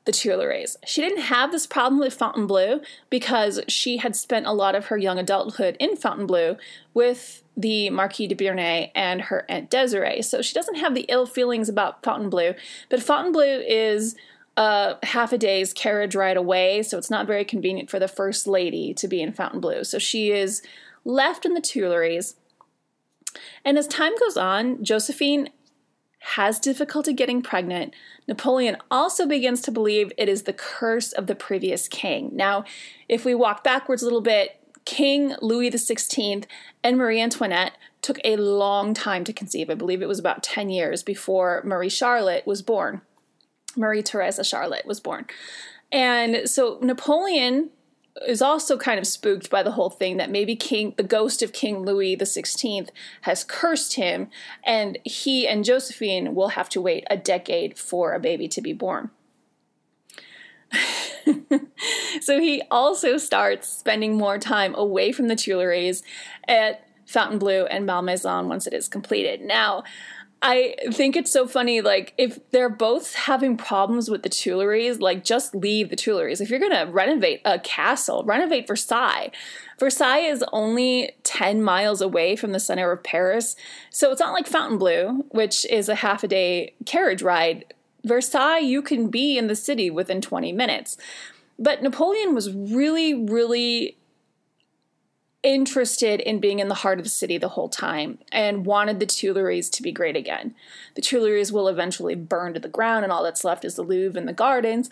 the 0.08 0.12
Tuileries. 0.12 0.74
She 0.86 1.02
didn't 1.02 1.24
have 1.24 1.52
this 1.52 1.66
problem 1.66 2.00
with 2.00 2.14
Fontainebleau 2.14 2.80
because 3.10 3.60
she 3.68 3.98
had 3.98 4.16
spent 4.16 4.46
a 4.46 4.54
lot 4.54 4.74
of 4.74 4.86
her 4.86 4.96
young 4.96 5.18
adulthood 5.18 5.76
in 5.78 5.96
Fontainebleau 5.96 6.56
with 6.94 7.42
the 7.54 7.90
Marquis 7.90 8.26
de 8.26 8.34
Beauharnais 8.34 8.90
and 8.94 9.20
her 9.20 9.44
Aunt 9.50 9.68
Desiree. 9.68 10.22
So 10.22 10.40
she 10.40 10.54
doesn't 10.54 10.76
have 10.76 10.94
the 10.94 11.04
ill 11.10 11.26
feelings 11.26 11.68
about 11.68 12.02
Fontainebleau, 12.02 12.54
but 12.88 13.02
Fontainebleau 13.02 13.62
is 13.68 14.16
a 14.56 14.96
half 15.02 15.30
a 15.34 15.36
day's 15.36 15.74
carriage 15.74 16.16
ride 16.16 16.38
away, 16.38 16.82
so 16.82 16.96
it's 16.96 17.10
not 17.10 17.26
very 17.26 17.44
convenient 17.44 17.90
for 17.90 17.98
the 17.98 18.08
First 18.08 18.46
Lady 18.46 18.94
to 18.94 19.08
be 19.08 19.20
in 19.20 19.34
Fontainebleau. 19.34 19.82
So 19.82 19.98
she 19.98 20.30
is 20.30 20.62
left 21.04 21.44
in 21.44 21.52
the 21.52 21.60
Tuileries. 21.60 22.34
And 23.62 23.76
as 23.76 23.86
time 23.86 24.14
goes 24.18 24.38
on, 24.38 24.82
Josephine 24.82 25.50
has 26.20 26.58
difficulty 26.58 27.12
getting 27.12 27.42
pregnant, 27.42 27.94
Napoleon 28.26 28.76
also 28.90 29.26
begins 29.26 29.60
to 29.62 29.70
believe 29.70 30.12
it 30.16 30.28
is 30.28 30.42
the 30.42 30.52
curse 30.52 31.12
of 31.12 31.26
the 31.26 31.34
previous 31.34 31.88
king. 31.88 32.30
Now, 32.32 32.64
if 33.08 33.24
we 33.24 33.34
walk 33.34 33.62
backwards 33.64 34.02
a 34.02 34.06
little 34.06 34.20
bit, 34.20 34.60
King 34.84 35.34
Louis 35.42 35.70
XVI 35.70 36.44
and 36.82 36.96
Marie 36.96 37.20
Antoinette 37.20 37.76
took 38.00 38.18
a 38.24 38.36
long 38.36 38.94
time 38.94 39.22
to 39.24 39.32
conceive. 39.32 39.68
I 39.68 39.74
believe 39.74 40.00
it 40.00 40.08
was 40.08 40.18
about 40.18 40.42
10 40.42 40.70
years 40.70 41.02
before 41.02 41.62
Marie 41.64 41.88
Charlotte 41.88 42.46
was 42.46 42.62
born. 42.62 43.02
Marie 43.76 44.02
Theresa 44.02 44.42
Charlotte 44.42 44.86
was 44.86 44.98
born. 44.98 45.26
And 45.92 46.48
so 46.48 46.78
Napoleon 46.82 47.70
is 48.26 48.42
also 48.42 48.76
kind 48.76 48.98
of 48.98 49.06
spooked 49.06 49.50
by 49.50 49.62
the 49.62 49.72
whole 49.72 49.90
thing 49.90 50.16
that 50.16 50.30
maybe 50.30 50.56
King, 50.56 50.94
the 50.96 51.02
ghost 51.02 51.42
of 51.42 51.52
King 51.52 51.80
Louis 51.80 52.14
the 52.14 52.26
Sixteenth, 52.26 52.90
has 53.22 53.44
cursed 53.44 53.94
him, 53.94 54.28
and 54.64 54.98
he 55.04 55.46
and 55.46 55.64
Josephine 55.64 56.34
will 56.34 56.48
have 56.48 56.68
to 56.70 56.80
wait 56.80 57.04
a 57.10 57.16
decade 57.16 57.78
for 57.78 58.12
a 58.12 58.20
baby 58.20 58.48
to 58.48 58.60
be 58.60 58.72
born. 58.72 59.10
so 62.20 62.40
he 62.40 62.62
also 62.70 63.16
starts 63.16 63.68
spending 63.68 64.16
more 64.16 64.38
time 64.38 64.74
away 64.74 65.12
from 65.12 65.28
the 65.28 65.36
Tuileries 65.36 66.02
at 66.46 66.84
Fontainebleau 67.06 67.64
and 67.64 67.86
Malmaison 67.86 68.48
once 68.48 68.66
it 68.66 68.74
is 68.74 68.86
completed. 68.86 69.40
Now, 69.40 69.82
I 70.40 70.76
think 70.92 71.16
it's 71.16 71.32
so 71.32 71.48
funny. 71.48 71.80
Like, 71.80 72.14
if 72.16 72.38
they're 72.50 72.68
both 72.68 73.14
having 73.14 73.56
problems 73.56 74.08
with 74.08 74.22
the 74.22 74.28
Tuileries, 74.28 75.00
like, 75.00 75.24
just 75.24 75.54
leave 75.54 75.90
the 75.90 75.96
Tuileries. 75.96 76.40
If 76.40 76.48
you're 76.48 76.60
going 76.60 76.72
to 76.72 76.90
renovate 76.92 77.40
a 77.44 77.58
castle, 77.58 78.22
renovate 78.24 78.68
Versailles. 78.68 79.32
Versailles 79.78 80.18
is 80.18 80.44
only 80.52 81.12
10 81.24 81.62
miles 81.62 82.00
away 82.00 82.36
from 82.36 82.52
the 82.52 82.60
center 82.60 82.92
of 82.92 83.02
Paris. 83.02 83.56
So 83.90 84.12
it's 84.12 84.20
not 84.20 84.32
like 84.32 84.46
Fontainebleau, 84.46 85.24
which 85.30 85.66
is 85.66 85.88
a 85.88 85.96
half 85.96 86.22
a 86.22 86.28
day 86.28 86.74
carriage 86.86 87.22
ride. 87.22 87.74
Versailles, 88.04 88.58
you 88.58 88.80
can 88.80 89.08
be 89.08 89.36
in 89.36 89.48
the 89.48 89.56
city 89.56 89.90
within 89.90 90.20
20 90.20 90.52
minutes. 90.52 90.96
But 91.58 91.82
Napoleon 91.82 92.34
was 92.34 92.52
really, 92.52 93.12
really 93.12 93.98
interested 95.42 96.20
in 96.20 96.40
being 96.40 96.58
in 96.58 96.68
the 96.68 96.74
heart 96.74 96.98
of 96.98 97.04
the 97.04 97.10
city 97.10 97.38
the 97.38 97.48
whole 97.48 97.68
time 97.68 98.18
and 98.32 98.66
wanted 98.66 98.98
the 98.98 99.06
Tuileries 99.06 99.70
to 99.70 99.82
be 99.82 99.92
great 99.92 100.16
again. 100.16 100.54
The 100.94 101.02
Tuileries 101.02 101.52
will 101.52 101.68
eventually 101.68 102.14
burn 102.14 102.54
to 102.54 102.60
the 102.60 102.68
ground, 102.68 103.04
and 103.04 103.12
all 103.12 103.22
that's 103.22 103.44
left 103.44 103.64
is 103.64 103.76
the 103.76 103.82
Louvre 103.82 104.18
and 104.18 104.28
the 104.28 104.32
gardens. 104.32 104.90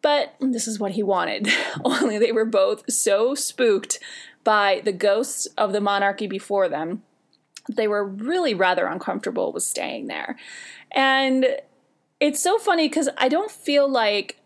But 0.00 0.34
this 0.38 0.68
is 0.68 0.78
what 0.78 0.92
he 0.92 1.02
wanted. 1.02 1.48
Only 1.84 2.18
they 2.18 2.32
were 2.32 2.44
both 2.44 2.90
so 2.92 3.34
spooked 3.34 3.98
by 4.44 4.82
the 4.84 4.92
ghosts 4.92 5.46
of 5.58 5.72
the 5.72 5.80
monarchy 5.80 6.26
before 6.26 6.68
them, 6.68 7.02
they 7.68 7.88
were 7.88 8.04
really 8.04 8.54
rather 8.54 8.86
uncomfortable 8.86 9.52
with 9.52 9.62
staying 9.62 10.06
there. 10.06 10.38
And 10.92 11.46
it's 12.20 12.42
so 12.42 12.58
funny 12.58 12.88
because 12.88 13.08
I 13.16 13.28
don't 13.28 13.50
feel 13.50 13.88
like 13.88 14.38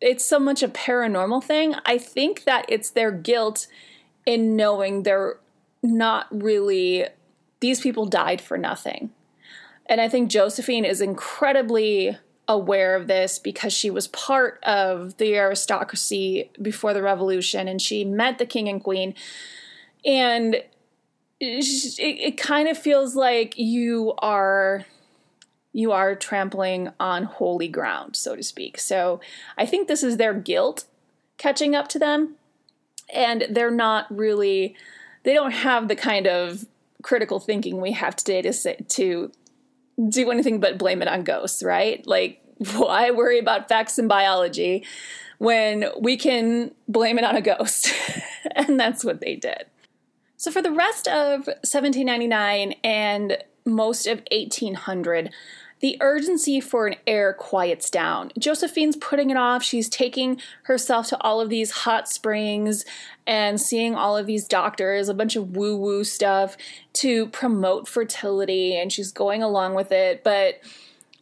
it's 0.00 0.24
so 0.24 0.38
much 0.38 0.62
a 0.62 0.68
paranormal 0.68 1.42
thing. 1.42 1.74
I 1.86 1.96
think 1.96 2.44
that 2.44 2.66
it's 2.68 2.90
their 2.90 3.10
guilt 3.10 3.66
in 4.26 4.56
knowing 4.56 5.02
they're 5.02 5.38
not 5.82 6.26
really, 6.30 7.06
these 7.60 7.80
people 7.80 8.06
died 8.06 8.40
for 8.40 8.56
nothing. 8.56 9.10
And 9.86 10.00
I 10.00 10.08
think 10.08 10.30
Josephine 10.30 10.84
is 10.84 11.00
incredibly 11.00 12.16
aware 12.48 12.94
of 12.94 13.06
this 13.06 13.38
because 13.38 13.72
she 13.72 13.90
was 13.90 14.08
part 14.08 14.62
of 14.64 15.16
the 15.16 15.34
aristocracy 15.34 16.50
before 16.60 16.92
the 16.92 17.02
revolution 17.02 17.68
and 17.68 17.80
she 17.80 18.04
met 18.04 18.38
the 18.38 18.46
king 18.46 18.68
and 18.68 18.82
queen. 18.82 19.14
And 20.04 20.62
it, 21.40 21.98
it 21.98 22.38
kind 22.38 22.68
of 22.68 22.78
feels 22.78 23.14
like 23.16 23.58
you 23.58 24.14
are 24.18 24.84
you 25.72 25.90
are 25.90 26.14
trampling 26.14 26.90
on 27.00 27.24
holy 27.24 27.66
ground 27.66 28.14
so 28.14 28.36
to 28.36 28.42
speak 28.42 28.78
so 28.78 29.20
i 29.58 29.66
think 29.66 29.88
this 29.88 30.04
is 30.04 30.16
their 30.16 30.32
guilt 30.32 30.84
catching 31.36 31.74
up 31.74 31.88
to 31.88 31.98
them 31.98 32.36
and 33.12 33.46
they're 33.50 33.70
not 33.70 34.06
really 34.14 34.76
they 35.24 35.32
don't 35.34 35.52
have 35.52 35.88
the 35.88 35.96
kind 35.96 36.26
of 36.26 36.64
critical 37.02 37.40
thinking 37.40 37.80
we 37.80 37.92
have 37.92 38.14
today 38.14 38.42
to 38.42 38.52
say, 38.52 38.76
to 38.88 39.32
do 40.08 40.30
anything 40.30 40.60
but 40.60 40.78
blame 40.78 41.02
it 41.02 41.08
on 41.08 41.24
ghosts, 41.24 41.62
right? 41.62 42.06
Like 42.06 42.40
why 42.76 43.10
worry 43.10 43.38
about 43.38 43.68
facts 43.68 43.98
in 43.98 44.08
biology 44.08 44.84
when 45.38 45.86
we 46.00 46.16
can 46.16 46.72
blame 46.88 47.18
it 47.18 47.24
on 47.24 47.36
a 47.36 47.40
ghost? 47.40 47.92
and 48.56 48.78
that's 48.78 49.04
what 49.04 49.20
they 49.20 49.34
did. 49.36 49.64
So 50.36 50.50
for 50.50 50.62
the 50.62 50.72
rest 50.72 51.08
of 51.08 51.46
1799 51.46 52.74
and 52.84 53.38
most 53.64 54.06
of 54.06 54.22
1800, 54.30 55.30
the 55.84 55.98
urgency 56.00 56.60
for 56.60 56.86
an 56.86 56.96
heir 57.06 57.34
quiets 57.34 57.90
down. 57.90 58.32
Josephine's 58.38 58.96
putting 58.96 59.28
it 59.28 59.36
off. 59.36 59.62
She's 59.62 59.86
taking 59.86 60.40
herself 60.62 61.08
to 61.08 61.20
all 61.20 61.42
of 61.42 61.50
these 61.50 61.72
hot 61.72 62.08
springs 62.08 62.86
and 63.26 63.60
seeing 63.60 63.94
all 63.94 64.16
of 64.16 64.24
these 64.24 64.48
doctors, 64.48 65.10
a 65.10 65.14
bunch 65.14 65.36
of 65.36 65.54
woo 65.58 65.76
woo 65.76 66.02
stuff 66.02 66.56
to 66.94 67.26
promote 67.26 67.86
fertility, 67.86 68.74
and 68.74 68.90
she's 68.90 69.12
going 69.12 69.42
along 69.42 69.74
with 69.74 69.92
it. 69.92 70.24
But 70.24 70.58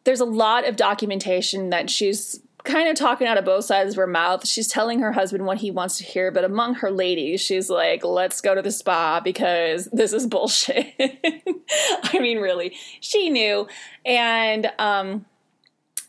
there's 0.04 0.20
a 0.20 0.24
lot 0.24 0.64
of 0.64 0.76
documentation 0.76 1.70
that 1.70 1.90
she's 1.90 2.40
kind 2.64 2.88
of 2.88 2.96
talking 2.96 3.26
out 3.26 3.38
of 3.38 3.44
both 3.44 3.64
sides 3.64 3.90
of 3.90 3.96
her 3.96 4.06
mouth. 4.06 4.46
She's 4.46 4.68
telling 4.68 5.00
her 5.00 5.12
husband 5.12 5.46
what 5.46 5.58
he 5.58 5.70
wants 5.70 5.98
to 5.98 6.04
hear, 6.04 6.30
but 6.30 6.44
among 6.44 6.74
her 6.76 6.90
ladies, 6.90 7.40
she's 7.40 7.68
like, 7.68 8.04
let's 8.04 8.40
go 8.40 8.54
to 8.54 8.62
the 8.62 8.70
spa 8.70 9.20
because 9.20 9.88
this 9.92 10.12
is 10.12 10.26
bullshit. 10.26 10.94
I 10.98 12.18
mean, 12.18 12.38
really, 12.38 12.76
she 13.00 13.30
knew. 13.30 13.66
And, 14.04 14.70
um, 14.78 15.26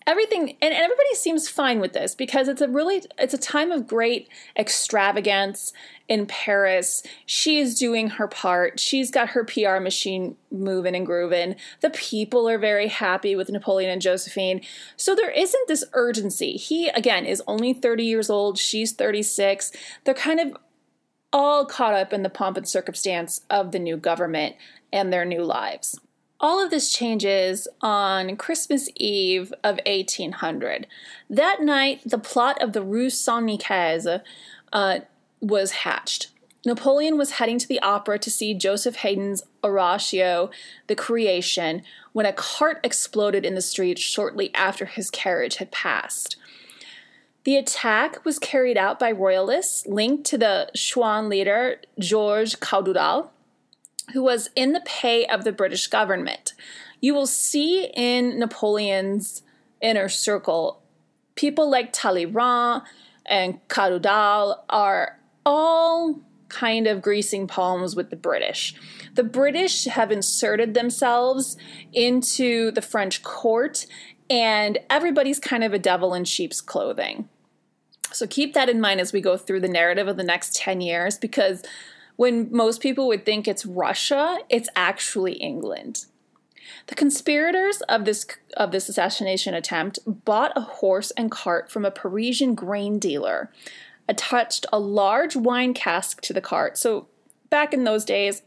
everything 0.05 0.49
and, 0.61 0.73
and 0.73 0.73
everybody 0.73 1.15
seems 1.15 1.47
fine 1.47 1.79
with 1.79 1.93
this 1.93 2.15
because 2.15 2.47
it's 2.47 2.61
a 2.61 2.67
really 2.67 3.03
it's 3.17 3.33
a 3.33 3.37
time 3.37 3.71
of 3.71 3.87
great 3.87 4.27
extravagance 4.57 5.71
in 6.07 6.25
Paris. 6.25 7.01
She's 7.25 7.77
doing 7.77 8.09
her 8.11 8.27
part. 8.27 8.79
She's 8.79 9.09
got 9.09 9.29
her 9.29 9.43
PR 9.43 9.79
machine 9.79 10.35
moving 10.51 10.95
and 10.95 11.05
grooving. 11.05 11.55
The 11.81 11.89
people 11.89 12.47
are 12.49 12.57
very 12.57 12.87
happy 12.87 13.35
with 13.35 13.49
Napoleon 13.49 13.89
and 13.89 14.01
Josephine. 14.01 14.61
So 14.97 15.15
there 15.15 15.31
isn't 15.31 15.67
this 15.67 15.83
urgency. 15.93 16.53
He 16.53 16.89
again 16.89 17.25
is 17.25 17.41
only 17.47 17.73
30 17.73 18.03
years 18.03 18.29
old, 18.29 18.57
she's 18.57 18.91
36. 18.91 19.71
They're 20.03 20.13
kind 20.13 20.39
of 20.39 20.57
all 21.31 21.65
caught 21.65 21.93
up 21.93 22.13
in 22.13 22.23
the 22.23 22.29
pomp 22.29 22.57
and 22.57 22.67
circumstance 22.67 23.41
of 23.49 23.71
the 23.71 23.79
new 23.79 23.97
government 23.97 24.55
and 24.91 25.11
their 25.11 25.25
new 25.25 25.43
lives. 25.43 25.99
All 26.39 26.63
of 26.63 26.69
this 26.69 26.91
changes 26.91 27.67
on 27.81 28.35
Christmas 28.35 28.89
Eve 28.95 29.53
of 29.63 29.79
1800. 29.85 30.85
That 31.29 31.61
night, 31.61 32.01
the 32.05 32.17
plot 32.17 32.61
of 32.61 32.73
the 32.73 32.83
Rue 32.83 33.09
Saint 33.09 33.45
Nicaise 33.45 34.21
uh, 34.73 34.99
was 35.43 35.71
hatched. 35.71 36.29
Napoleon 36.65 37.17
was 37.17 37.31
heading 37.31 37.59
to 37.59 37.67
the 37.67 37.81
opera 37.81 38.17
to 38.17 38.31
see 38.31 38.53
Joseph 38.53 38.97
Haydn's 38.97 39.43
Oratorio, 39.63 40.49
The 40.87 40.95
Creation, 40.95 41.83
when 42.13 42.25
a 42.25 42.31
cart 42.31 42.79
exploded 42.83 43.45
in 43.45 43.53
the 43.53 43.61
street 43.61 43.99
shortly 43.99 44.53
after 44.55 44.85
his 44.85 45.11
carriage 45.11 45.57
had 45.57 45.71
passed. 45.71 46.37
The 47.43 47.57
attack 47.57 48.23
was 48.23 48.39
carried 48.39 48.77
out 48.77 48.97
by 48.97 49.11
royalists 49.11 49.85
linked 49.85 50.23
to 50.27 50.37
the 50.37 50.69
Chouan 50.73 51.27
leader 51.27 51.81
Georges 51.99 52.55
Cadoudal, 52.55 53.29
who 54.13 54.23
was 54.23 54.49
in 54.55 54.71
the 54.71 54.83
pay 54.85 55.25
of 55.25 55.43
the 55.43 55.51
British 55.51 55.87
government. 55.87 56.53
You 57.01 57.13
will 57.13 57.27
see 57.27 57.91
in 57.93 58.39
Napoleon's 58.39 59.43
inner 59.81 60.07
circle 60.07 60.81
people 61.35 61.69
like 61.69 61.91
Talleyrand 61.91 62.83
and 63.25 63.67
Cadoudal 63.67 64.59
are 64.69 65.19
all 65.45 66.19
kind 66.49 66.85
of 66.85 67.01
greasing 67.01 67.47
palms 67.47 67.95
with 67.95 68.09
the 68.09 68.15
British. 68.15 68.75
The 69.15 69.23
British 69.23 69.85
have 69.85 70.11
inserted 70.11 70.73
themselves 70.73 71.57
into 71.91 72.71
the 72.71 72.81
French 72.81 73.23
court, 73.23 73.85
and 74.29 74.77
everybody's 74.89 75.39
kind 75.39 75.63
of 75.63 75.73
a 75.73 75.79
devil 75.79 76.13
in 76.13 76.25
sheep's 76.25 76.61
clothing. 76.61 77.27
So 78.11 78.27
keep 78.27 78.53
that 78.53 78.69
in 78.69 78.79
mind 78.79 79.01
as 79.01 79.11
we 79.11 79.21
go 79.21 79.37
through 79.37 79.61
the 79.61 79.67
narrative 79.67 80.07
of 80.07 80.17
the 80.17 80.23
next 80.23 80.55
10 80.55 80.81
years 80.81 81.17
because 81.17 81.63
when 82.15 82.55
most 82.55 82.79
people 82.79 83.07
would 83.07 83.25
think 83.25 83.47
it's 83.47 83.65
Russia, 83.65 84.37
it's 84.49 84.69
actually 84.75 85.33
England. 85.33 86.05
The 86.87 86.95
conspirators 86.95 87.81
of 87.89 88.05
this 88.05 88.25
of 88.55 88.71
this 88.71 88.87
assassination 88.87 89.53
attempt 89.53 89.99
bought 90.05 90.51
a 90.55 90.61
horse 90.61 91.11
and 91.11 91.31
cart 91.31 91.71
from 91.71 91.85
a 91.85 91.91
Parisian 91.91 92.55
grain 92.55 92.99
dealer, 92.99 93.51
attached 94.07 94.65
a 94.71 94.79
large 94.79 95.35
wine 95.35 95.73
cask 95.73 96.21
to 96.21 96.33
the 96.33 96.41
cart. 96.41 96.77
So 96.77 97.07
back 97.49 97.73
in 97.73 97.83
those 97.83 98.05
days, 98.05 98.41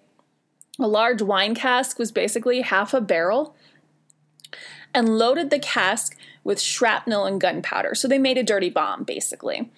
a 0.78 0.86
large 0.86 1.22
wine 1.22 1.54
cask 1.54 1.98
was 1.98 2.12
basically 2.12 2.60
half 2.60 2.92
a 2.92 3.00
barrel 3.00 3.56
and 4.92 5.18
loaded 5.18 5.50
the 5.50 5.58
cask 5.58 6.16
with 6.44 6.60
shrapnel 6.60 7.24
and 7.24 7.40
gunpowder. 7.40 7.94
So 7.94 8.06
they 8.08 8.18
made 8.18 8.38
a 8.38 8.42
dirty 8.42 8.70
bomb 8.70 9.04
basically. 9.04 9.70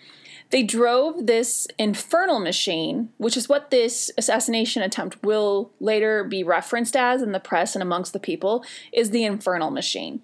They 0.51 0.63
drove 0.63 1.27
this 1.27 1.67
infernal 1.79 2.41
machine, 2.41 3.11
which 3.19 3.37
is 3.37 3.49
what 3.49 3.71
this 3.71 4.11
assassination 4.17 4.83
attempt 4.83 5.23
will 5.23 5.71
later 5.79 6.25
be 6.25 6.43
referenced 6.43 6.97
as 6.97 7.21
in 7.21 7.33
the 7.33 7.41
press 7.41 7.75
and 7.75 7.83
amongst 7.83 8.15
the 8.15 8.19
people, 8.19 8.65
is 8.93 9.11
the 9.11 9.25
infernal 9.25 9.71
machine. 9.71 10.23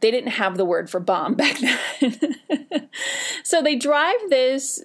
They 0.00 0.10
didn't 0.10 0.32
have 0.32 0.56
the 0.56 0.64
word 0.64 0.90
for 0.90 1.00
bomb 1.00 1.34
back 1.36 1.58
then. 1.58 2.88
so 3.42 3.62
they 3.62 3.76
drive 3.76 4.18
this 4.28 4.82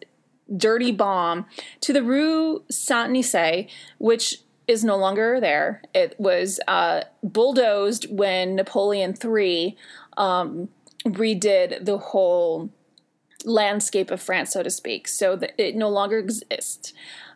dirty 0.55 0.91
bomb 0.91 1.45
to 1.81 1.93
the 1.93 2.03
Rue 2.03 2.63
Saint 2.69 3.11
Nice, 3.11 3.67
which 3.97 4.39
is 4.67 4.83
no 4.83 4.97
longer 4.97 5.39
there. 5.39 5.81
It 5.93 6.15
was 6.19 6.59
uh, 6.67 7.01
bulldozed 7.23 8.07
when 8.09 8.55
Napoleon 8.55 9.15
III 9.23 9.77
um, 10.17 10.69
redid 11.05 11.85
the 11.85 11.97
whole 11.97 12.69
landscape 13.43 14.09
of 14.09 14.21
France, 14.21 14.51
so 14.51 14.63
to 14.63 14.71
speak, 14.71 15.07
so 15.07 15.39
it 15.57 15.75
no 15.75 15.89
longer 15.89 16.17
exists. 16.17 16.93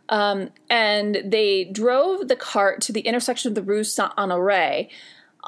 Um, 0.09 0.50
and 0.69 1.21
they 1.24 1.65
drove 1.65 2.27
the 2.27 2.36
cart 2.36 2.81
to 2.81 2.91
the 2.91 3.01
intersection 3.01 3.50
of 3.50 3.55
the 3.55 3.62
Rue 3.62 3.83
Saint 3.83 4.15
Honoré 4.15 4.89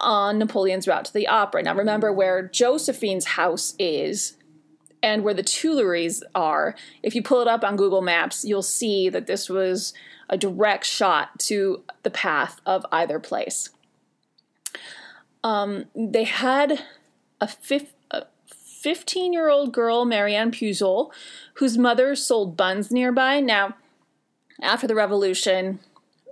on 0.02 0.38
Napoleon's 0.38 0.88
route 0.88 1.06
to 1.06 1.14
the 1.14 1.28
opera. 1.28 1.64
Now, 1.64 1.76
remember 1.76 2.12
where 2.12 2.44
Josephine's 2.44 3.26
house 3.26 3.76
is 3.80 4.36
and 5.04 5.24
where 5.24 5.34
the 5.34 5.44
Tuileries 5.44 6.24
are. 6.36 6.76
If 7.02 7.16
you 7.16 7.24
pull 7.24 7.42
it 7.42 7.48
up 7.48 7.64
on 7.64 7.76
Google 7.76 8.02
Maps, 8.02 8.46
you'll 8.46 8.62
see 8.62 9.10
that 9.10 9.28
this 9.28 9.50
was 9.50 9.94
a 10.30 10.38
direct 10.38 10.86
shot 10.86 11.40
to 11.40 11.84
the 12.04 12.12
path 12.12 12.62
of 12.66 12.86
either 12.92 13.20
place. 13.20 13.70
Um, 15.44 15.86
they 15.96 16.26
had 16.26 16.84
a 17.40 17.48
15 18.82 19.34
year 19.34 19.50
old 19.50 19.74
girl, 19.74 20.06
Marianne 20.06 20.52
Pujol, 20.52 21.12
whose 21.56 21.78
mother 21.78 22.16
sold 22.16 22.58
buns 22.58 22.92
nearby. 22.92 23.40
Now, 23.40 23.76
after 24.62 24.88
the 24.88 24.96
revolution, 24.96 25.80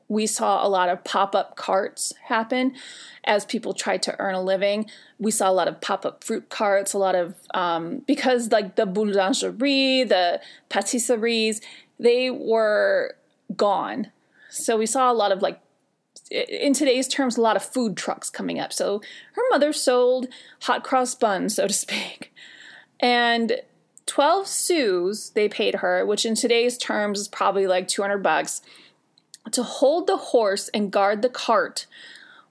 we 0.09 0.25
saw 0.25 0.65
a 0.65 0.67
lot 0.67 0.89
of 0.89 1.03
pop 1.03 1.35
up 1.35 1.55
carts 1.55 2.13
happen 2.25 2.73
as 3.23 3.45
people 3.45 3.73
tried 3.73 4.01
to 4.03 4.19
earn 4.19 4.35
a 4.35 4.41
living. 4.41 4.89
We 5.19 5.31
saw 5.31 5.49
a 5.49 5.53
lot 5.53 5.67
of 5.67 5.79
pop 5.79 6.05
up 6.05 6.23
fruit 6.23 6.49
carts, 6.49 6.93
a 6.93 6.97
lot 6.97 7.15
of, 7.15 7.35
um, 7.53 7.99
because 8.07 8.51
like 8.51 8.75
the 8.75 8.85
boulangerie, 8.85 10.09
the 10.09 10.41
patisseries, 10.69 11.61
they 11.99 12.31
were 12.31 13.15
gone. 13.55 14.11
So 14.49 14.77
we 14.77 14.87
saw 14.87 15.11
a 15.11 15.13
lot 15.13 15.31
of 15.31 15.41
like 15.43 15.61
in 16.31 16.73
today's 16.73 17.07
terms, 17.07 17.37
a 17.37 17.41
lot 17.41 17.55
of 17.55 17.63
food 17.63 17.95
trucks 17.95 18.29
coming 18.29 18.59
up. 18.59 18.73
So 18.73 19.01
her 19.33 19.41
mother 19.49 19.73
sold 19.73 20.27
hot 20.63 20.83
cross 20.83 21.15
buns, 21.15 21.55
so 21.55 21.67
to 21.67 21.73
speak. 21.73 22.33
And 22.99 23.61
12 24.07 24.47
sous 24.47 25.29
they 25.29 25.47
paid 25.47 25.75
her, 25.75 26.05
which 26.05 26.25
in 26.25 26.35
today's 26.35 26.77
terms 26.77 27.19
is 27.19 27.27
probably 27.27 27.67
like 27.67 27.87
200 27.87 28.17
bucks, 28.19 28.61
to 29.51 29.63
hold 29.63 30.07
the 30.07 30.17
horse 30.17 30.69
and 30.69 30.91
guard 30.91 31.21
the 31.21 31.29
cart 31.29 31.85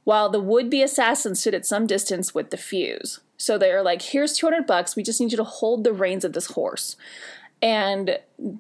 while 0.04 0.28
the 0.30 0.40
would 0.40 0.70
be 0.70 0.82
assassin 0.82 1.34
stood 1.34 1.54
at 1.54 1.66
some 1.66 1.86
distance 1.86 2.34
with 2.34 2.50
the 2.50 2.56
fuse. 2.56 3.20
So 3.36 3.58
they're 3.58 3.82
like, 3.82 4.02
here's 4.02 4.32
200 4.32 4.66
bucks. 4.66 4.96
We 4.96 5.02
just 5.02 5.20
need 5.20 5.32
you 5.32 5.36
to 5.36 5.44
hold 5.44 5.84
the 5.84 5.92
reins 5.92 6.24
of 6.24 6.32
this 6.32 6.46
horse. 6.46 6.96
And 7.60 8.18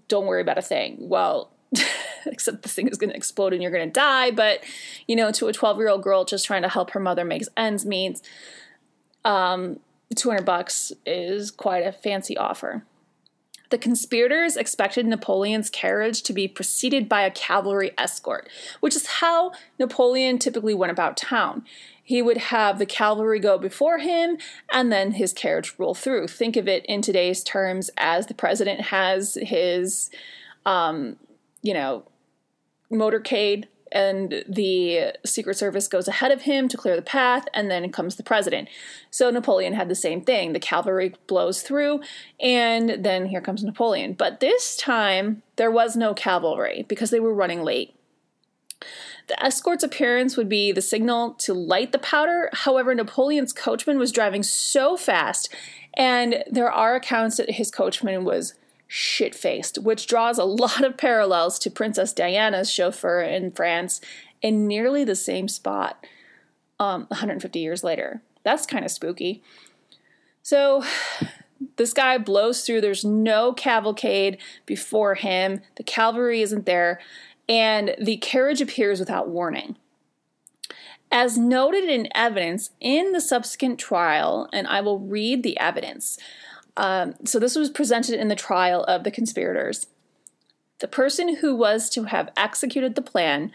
don't 0.08 0.26
worry 0.26 0.42
about 0.42 0.58
a 0.58 0.62
thing. 0.62 0.96
Well, 1.00 1.50
except 2.26 2.62
this 2.62 2.74
thing 2.74 2.88
is 2.88 2.98
going 2.98 3.10
to 3.10 3.16
explode 3.16 3.52
and 3.52 3.62
you're 3.62 3.72
going 3.72 3.88
to 3.88 3.92
die. 3.92 4.30
But, 4.30 4.62
you 5.06 5.16
know, 5.16 5.32
to 5.32 5.48
a 5.48 5.52
12 5.52 5.78
year 5.78 5.88
old 5.88 6.02
girl 6.02 6.24
just 6.24 6.46
trying 6.46 6.62
to 6.62 6.68
help 6.68 6.90
her 6.90 7.00
mother 7.00 7.24
make 7.24 7.42
ends 7.56 7.84
meet, 7.84 8.20
um, 9.24 9.80
200 10.14 10.44
bucks 10.44 10.92
is 11.06 11.50
quite 11.50 11.86
a 11.86 11.92
fancy 11.92 12.36
offer. 12.36 12.84
The 13.70 13.78
conspirators 13.78 14.56
expected 14.56 15.06
Napoleon's 15.06 15.68
carriage 15.70 16.22
to 16.22 16.32
be 16.32 16.48
preceded 16.48 17.08
by 17.08 17.22
a 17.22 17.30
cavalry 17.30 17.90
escort, 17.98 18.48
which 18.80 18.96
is 18.96 19.06
how 19.06 19.52
Napoleon 19.78 20.38
typically 20.38 20.74
went 20.74 20.92
about 20.92 21.16
town. 21.16 21.64
He 22.02 22.22
would 22.22 22.38
have 22.38 22.78
the 22.78 22.86
cavalry 22.86 23.38
go 23.38 23.58
before 23.58 23.98
him 23.98 24.38
and 24.72 24.90
then 24.90 25.12
his 25.12 25.34
carriage 25.34 25.74
roll 25.76 25.94
through. 25.94 26.28
Think 26.28 26.56
of 26.56 26.66
it 26.66 26.86
in 26.86 27.02
today's 27.02 27.44
terms 27.44 27.90
as 27.98 28.26
the 28.26 28.34
president 28.34 28.80
has 28.80 29.36
his 29.42 30.10
um, 30.64 31.16
you 31.62 31.74
know, 31.74 32.04
motorcade 32.90 33.66
and 33.92 34.44
the 34.48 35.12
Secret 35.24 35.56
Service 35.56 35.88
goes 35.88 36.08
ahead 36.08 36.30
of 36.30 36.42
him 36.42 36.68
to 36.68 36.76
clear 36.76 36.96
the 36.96 37.02
path, 37.02 37.44
and 37.54 37.70
then 37.70 37.90
comes 37.92 38.16
the 38.16 38.22
president. 38.22 38.68
So 39.10 39.30
Napoleon 39.30 39.74
had 39.74 39.88
the 39.88 39.94
same 39.94 40.20
thing. 40.20 40.52
The 40.52 40.60
cavalry 40.60 41.14
blows 41.26 41.62
through, 41.62 42.00
and 42.40 43.04
then 43.04 43.26
here 43.26 43.40
comes 43.40 43.64
Napoleon. 43.64 44.12
But 44.14 44.40
this 44.40 44.76
time, 44.76 45.42
there 45.56 45.70
was 45.70 45.96
no 45.96 46.14
cavalry 46.14 46.84
because 46.88 47.10
they 47.10 47.20
were 47.20 47.34
running 47.34 47.62
late. 47.62 47.94
The 49.26 49.42
escort's 49.44 49.84
appearance 49.84 50.36
would 50.36 50.48
be 50.48 50.72
the 50.72 50.80
signal 50.80 51.34
to 51.40 51.52
light 51.52 51.92
the 51.92 51.98
powder. 51.98 52.48
However, 52.52 52.94
Napoleon's 52.94 53.52
coachman 53.52 53.98
was 53.98 54.12
driving 54.12 54.42
so 54.42 54.96
fast, 54.96 55.52
and 55.94 56.44
there 56.50 56.70
are 56.70 56.94
accounts 56.94 57.36
that 57.36 57.50
his 57.50 57.70
coachman 57.70 58.24
was 58.24 58.54
shit 58.88 59.34
faced, 59.34 59.78
which 59.78 60.06
draws 60.06 60.38
a 60.38 60.44
lot 60.64 60.82
of 60.82 60.96
parallels 60.96 61.58
to 61.60 61.70
Princess 61.70 62.12
Diana's 62.12 62.72
chauffeur 62.72 63.20
in 63.20 63.52
France 63.52 64.00
in 64.42 64.66
nearly 64.66 65.04
the 65.04 65.14
same 65.14 65.46
spot 65.46 66.04
um, 66.80 67.06
150 67.08 67.58
years 67.58 67.84
later. 67.84 68.22
That's 68.42 68.66
kind 68.66 68.84
of 68.84 68.90
spooky. 68.90 69.42
So 70.42 70.84
this 71.76 71.92
guy 71.92 72.18
blows 72.18 72.64
through, 72.64 72.80
there's 72.80 73.04
no 73.04 73.52
cavalcade 73.52 74.38
before 74.66 75.14
him, 75.14 75.60
the 75.76 75.82
cavalry 75.82 76.42
isn't 76.42 76.66
there, 76.66 77.00
and 77.48 77.94
the 78.00 78.16
carriage 78.18 78.60
appears 78.60 79.00
without 79.00 79.28
warning. 79.28 79.76
As 81.10 81.38
noted 81.38 81.84
in 81.84 82.08
evidence 82.14 82.70
in 82.80 83.12
the 83.12 83.20
subsequent 83.20 83.78
trial, 83.78 84.48
and 84.52 84.66
I 84.66 84.82
will 84.82 84.98
read 84.98 85.42
the 85.42 85.58
evidence. 85.58 86.18
Um, 86.78 87.14
so 87.24 87.40
this 87.40 87.56
was 87.56 87.70
presented 87.70 88.18
in 88.18 88.28
the 88.28 88.36
trial 88.36 88.84
of 88.84 89.02
the 89.02 89.10
conspirators. 89.10 89.88
The 90.78 90.88
person 90.88 91.36
who 91.36 91.56
was 91.56 91.90
to 91.90 92.04
have 92.04 92.30
executed 92.36 92.94
the 92.94 93.02
plan, 93.02 93.50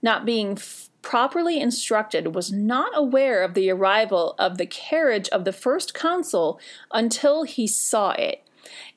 not 0.00 0.24
being 0.24 0.52
f- 0.52 0.88
properly 1.02 1.58
instructed, 1.58 2.36
was 2.36 2.52
not 2.52 2.92
aware 2.94 3.42
of 3.42 3.54
the 3.54 3.68
arrival 3.68 4.36
of 4.38 4.58
the 4.58 4.66
carriage 4.66 5.28
of 5.30 5.44
the 5.44 5.52
first 5.52 5.92
consul 5.92 6.60
until 6.92 7.42
he 7.42 7.66
saw 7.66 8.12
it. 8.12 8.44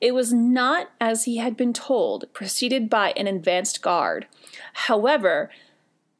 It 0.00 0.14
was 0.14 0.32
not 0.32 0.90
as 1.00 1.24
he 1.24 1.38
had 1.38 1.56
been 1.56 1.72
told, 1.72 2.32
preceded 2.32 2.88
by 2.88 3.12
an 3.16 3.26
advanced 3.26 3.82
guard. 3.82 4.28
However, 4.74 5.50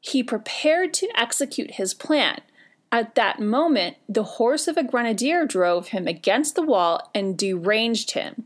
he 0.01 0.21
prepared 0.21 0.93
to 0.95 1.09
execute 1.17 1.71
his 1.71 1.93
plan 1.93 2.41
at 2.93 3.15
that 3.15 3.39
moment, 3.39 3.97
the 4.07 4.23
horse 4.23 4.67
of 4.67 4.77
a 4.77 4.83
grenadier 4.83 5.47
drove 5.47 5.87
him 5.87 6.07
against 6.07 6.53
the 6.53 6.61
wall 6.61 7.09
and 7.15 7.35
deranged 7.35 8.11
him. 8.11 8.43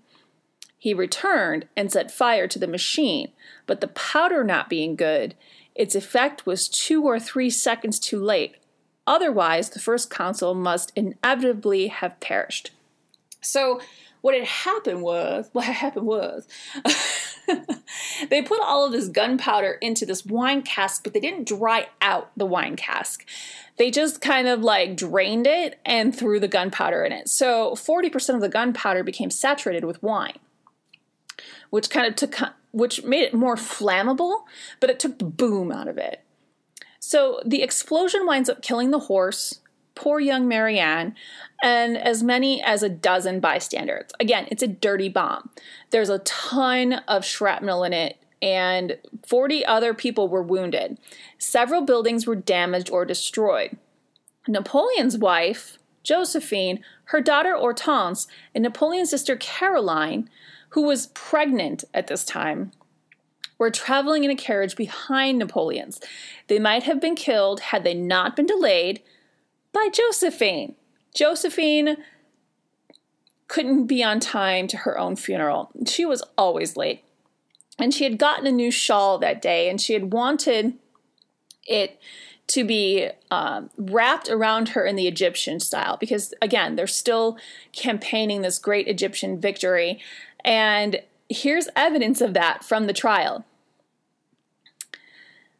He 0.79 0.93
returned 0.93 1.67
and 1.75 1.91
set 1.91 2.09
fire 2.09 2.47
to 2.47 2.57
the 2.57 2.65
machine, 2.65 3.33
but 3.65 3.81
the 3.81 3.89
powder 3.89 4.45
not 4.45 4.69
being 4.69 4.95
good, 4.95 5.35
its 5.75 5.95
effect 5.95 6.45
was 6.45 6.69
two 6.69 7.03
or 7.03 7.19
three 7.19 7.49
seconds 7.49 7.99
too 7.99 8.23
late. 8.23 8.55
Otherwise, 9.05 9.71
the 9.71 9.79
first 9.79 10.09
consul 10.09 10.55
must 10.55 10.93
inevitably 10.95 11.87
have 11.87 12.17
perished. 12.21 12.71
So, 13.41 13.81
what 14.21 14.35
had 14.35 14.45
happened 14.45 15.01
was, 15.01 15.49
what 15.53 15.65
had 15.65 15.75
happened 15.75 16.07
was, 16.07 16.47
they 18.29 18.41
put 18.41 18.59
all 18.61 18.85
of 18.85 18.91
this 18.91 19.07
gunpowder 19.07 19.77
into 19.81 20.05
this 20.05 20.25
wine 20.25 20.61
cask, 20.61 21.03
but 21.03 21.13
they 21.13 21.19
didn't 21.19 21.47
dry 21.47 21.87
out 22.01 22.31
the 22.35 22.45
wine 22.45 22.75
cask. 22.75 23.25
They 23.77 23.91
just 23.91 24.21
kind 24.21 24.47
of 24.47 24.61
like 24.61 24.97
drained 24.97 25.47
it 25.47 25.79
and 25.85 26.15
threw 26.15 26.39
the 26.39 26.47
gunpowder 26.47 27.03
in 27.03 27.11
it. 27.11 27.29
So 27.29 27.71
40% 27.71 28.35
of 28.35 28.41
the 28.41 28.49
gunpowder 28.49 29.03
became 29.03 29.29
saturated 29.29 29.85
with 29.85 30.01
wine. 30.01 30.39
which 31.69 31.89
kind 31.89 32.07
of 32.07 32.15
took 32.15 32.35
which 32.71 33.03
made 33.03 33.23
it 33.23 33.33
more 33.33 33.55
flammable, 33.55 34.43
but 34.79 34.89
it 34.89 34.99
took 34.99 35.17
the 35.19 35.25
boom 35.25 35.71
out 35.71 35.87
of 35.87 35.97
it. 35.97 36.21
So 36.99 37.41
the 37.45 37.63
explosion 37.63 38.25
winds 38.25 38.49
up 38.49 38.61
killing 38.61 38.91
the 38.91 38.99
horse, 38.99 39.61
poor 39.97 40.19
young 40.19 40.47
Marianne, 40.47 41.15
and 41.61 41.97
as 41.97 42.21
many 42.21 42.61
as 42.61 42.83
a 42.83 42.89
dozen 42.89 43.39
bystanders. 43.39 44.11
Again, 44.19 44.47
it's 44.51 44.61
a 44.61 44.67
dirty 44.67 45.09
bomb. 45.09 45.49
There's 45.89 46.09
a 46.09 46.19
ton 46.19 46.93
of 47.07 47.25
shrapnel 47.25 47.83
in 47.83 47.93
it, 47.93 48.17
and 48.41 48.97
40 49.25 49.65
other 49.65 49.95
people 49.95 50.29
were 50.29 50.43
wounded. 50.43 50.99
Several 51.39 51.81
buildings 51.81 52.27
were 52.27 52.35
damaged 52.35 52.91
or 52.91 53.05
destroyed. 53.05 53.75
Napoleon's 54.47 55.17
wife, 55.17 55.79
Josephine, 56.03 56.79
her 57.05 57.19
daughter 57.19 57.55
Hortense, 57.57 58.27
and 58.53 58.63
Napoleon's 58.63 59.09
sister 59.09 59.35
Caroline, 59.35 60.29
who 60.69 60.83
was 60.83 61.07
pregnant 61.07 61.83
at 61.93 62.07
this 62.07 62.23
time, 62.23 62.71
were 63.57 63.71
traveling 63.71 64.23
in 64.23 64.29
a 64.29 64.35
carriage 64.35 64.75
behind 64.75 65.39
Napoleon's. 65.39 65.99
They 66.47 66.59
might 66.59 66.83
have 66.83 67.01
been 67.01 67.15
killed 67.15 67.61
had 67.61 67.83
they 67.83 67.95
not 67.95 68.35
been 68.35 68.45
delayed 68.45 69.01
by 69.77 69.89
Josephine. 69.93 70.73
Josephine 71.13 71.97
couldn't 73.47 73.85
be 73.85 74.03
on 74.03 74.19
time 74.19 74.67
to 74.67 74.77
her 74.77 74.97
own 74.97 75.15
funeral. 75.15 75.69
She 75.85 76.03
was 76.03 76.23
always 76.35 76.75
late. 76.75 77.03
And 77.77 77.93
she 77.93 78.03
had 78.03 78.17
gotten 78.17 78.47
a 78.47 78.51
new 78.51 78.71
shawl 78.71 79.19
that 79.19 79.39
day 79.39 79.69
and 79.69 79.79
she 79.79 79.93
had 79.93 80.11
wanted 80.11 80.73
it 81.67 82.01
to 82.47 82.63
be 82.63 83.09
um, 83.29 83.69
wrapped 83.77 84.29
around 84.29 84.69
her 84.69 84.83
in 84.83 84.95
the 84.95 85.07
Egyptian 85.07 85.59
style 85.59 85.95
because, 85.97 86.33
again, 86.41 86.75
they're 86.75 86.87
still 86.87 87.37
campaigning 87.71 88.41
this 88.41 88.57
great 88.57 88.87
Egyptian 88.87 89.39
victory. 89.39 89.99
And 90.43 91.01
here's 91.29 91.67
evidence 91.75 92.19
of 92.19 92.33
that 92.33 92.63
from 92.63 92.87
the 92.87 92.93
trial. 92.93 93.45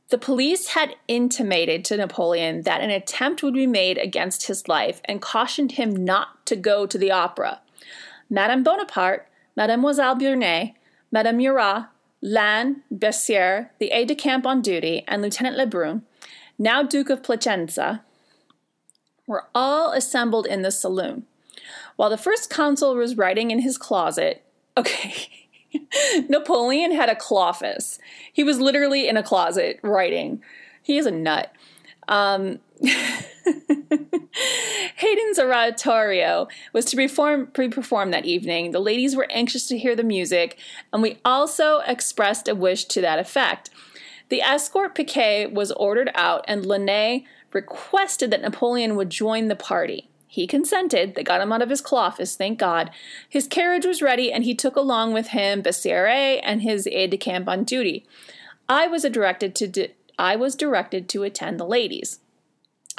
The 0.10 0.18
police 0.18 0.70
had 0.70 0.96
intimated 1.08 1.84
to 1.86 1.98
Napoleon 1.98 2.62
that 2.62 2.82
an 2.82 2.90
attempt 2.90 3.44
would 3.44 3.54
be 3.54 3.68
made 3.68 3.98
against 3.98 4.48
his 4.48 4.68
life 4.68 5.02
and 5.06 5.22
cautioned 5.22 5.74
him 5.74 5.94
not 5.94 6.46
to 6.46 6.56
go 6.56 6.86
to 6.86 6.98
the 6.98 7.12
opera. 7.12 7.60
Madame 8.30 8.64
Bonaparte, 8.64 9.28
Mademoiselle 9.58 10.16
Beauharnais, 10.16 10.76
Madame 11.12 11.38
Murat, 11.38 11.90
Lannes, 12.22 12.78
Bessières, 12.94 13.70
the 13.80 13.92
aide 13.92 14.08
de 14.08 14.16
camp 14.16 14.46
on 14.46 14.62
duty, 14.62 15.04
and 15.08 15.22
Lieutenant 15.22 15.58
Lebrun, 15.58 16.04
now 16.58 16.84
Duke 16.84 17.10
of 17.10 17.22
Piacenza, 17.22 18.02
were 19.28 19.48
all 19.54 19.92
assembled 19.92 20.48
in 20.48 20.62
the 20.62 20.72
saloon. 20.72 21.26
While 21.98 22.10
the 22.10 22.18
first 22.18 22.50
consul 22.50 22.96
was 22.96 23.18
writing 23.18 23.52
in 23.52 23.60
his 23.60 23.78
closet, 23.78 24.44
okay, 24.78 25.47
Napoleon 26.30 26.92
had 26.94 27.10
a 27.10 27.16
cloffice. 27.16 28.00
He 28.32 28.44
was 28.44 28.60
literally 28.60 29.08
in 29.08 29.18
a 29.18 29.24
closet 29.24 29.80
writing. 29.84 30.42
He 30.82 30.98
is 30.98 31.06
a 31.06 31.12
nut. 31.12 31.52
Um, 32.08 32.60
Haydn's 34.96 35.40
oratorio 35.40 36.48
was 36.74 36.86
to 36.86 36.96
perform, 36.96 37.48
pre-perform 37.48 38.12
that 38.12 38.26
evening. 38.26 38.72
The 38.72 38.80
ladies 38.80 39.16
were 39.16 39.28
anxious 39.32 39.68
to 39.68 39.78
hear 39.78 39.96
the 39.96 40.04
music, 40.04 40.58
and 40.94 41.02
we 41.02 41.20
also 41.26 41.80
expressed 41.80 42.48
a 42.48 42.56
wish 42.56 42.86
to 42.86 43.02
that 43.02 43.20
effect. 43.20 43.70
The 44.30 44.42
escort 44.42 44.96
piquet 44.96 45.48
was 45.48 45.72
ordered 45.74 46.12
out, 46.14 46.46
and 46.48 46.66
Lannes 46.66 47.24
requested 47.54 48.32
that 48.32 48.42
Napoleon 48.42 48.96
would 48.96 49.10
join 49.10 49.48
the 49.48 49.56
party. 49.56 50.10
He 50.38 50.46
consented. 50.46 51.16
They 51.16 51.24
got 51.24 51.42
him 51.42 51.52
out 51.52 51.64
of 51.64 51.72
his 51.72 51.82
cloffice, 51.82 52.36
thank 52.36 52.60
God. 52.60 52.92
His 53.28 53.48
carriage 53.48 53.88
was 53.88 54.04
ready, 54.04 54.32
and 54.32 54.44
he 54.44 54.54
took 54.54 54.76
along 54.76 55.14
with 55.14 55.30
him 55.30 55.64
Bessières 55.64 56.40
and 56.44 56.62
his 56.62 56.86
aide 56.86 57.10
de 57.10 57.18
camp 57.18 57.50
on 57.50 57.64
duty. 57.64 58.06
I 58.70 58.86
was 58.86 59.02
directed 59.02 59.56
to 59.56 59.88
I 60.20 60.36
was 60.36 60.54
directed 60.54 61.10
to 61.10 61.24
attend 61.24 61.60
the 61.60 61.66
ladies. 61.66 62.20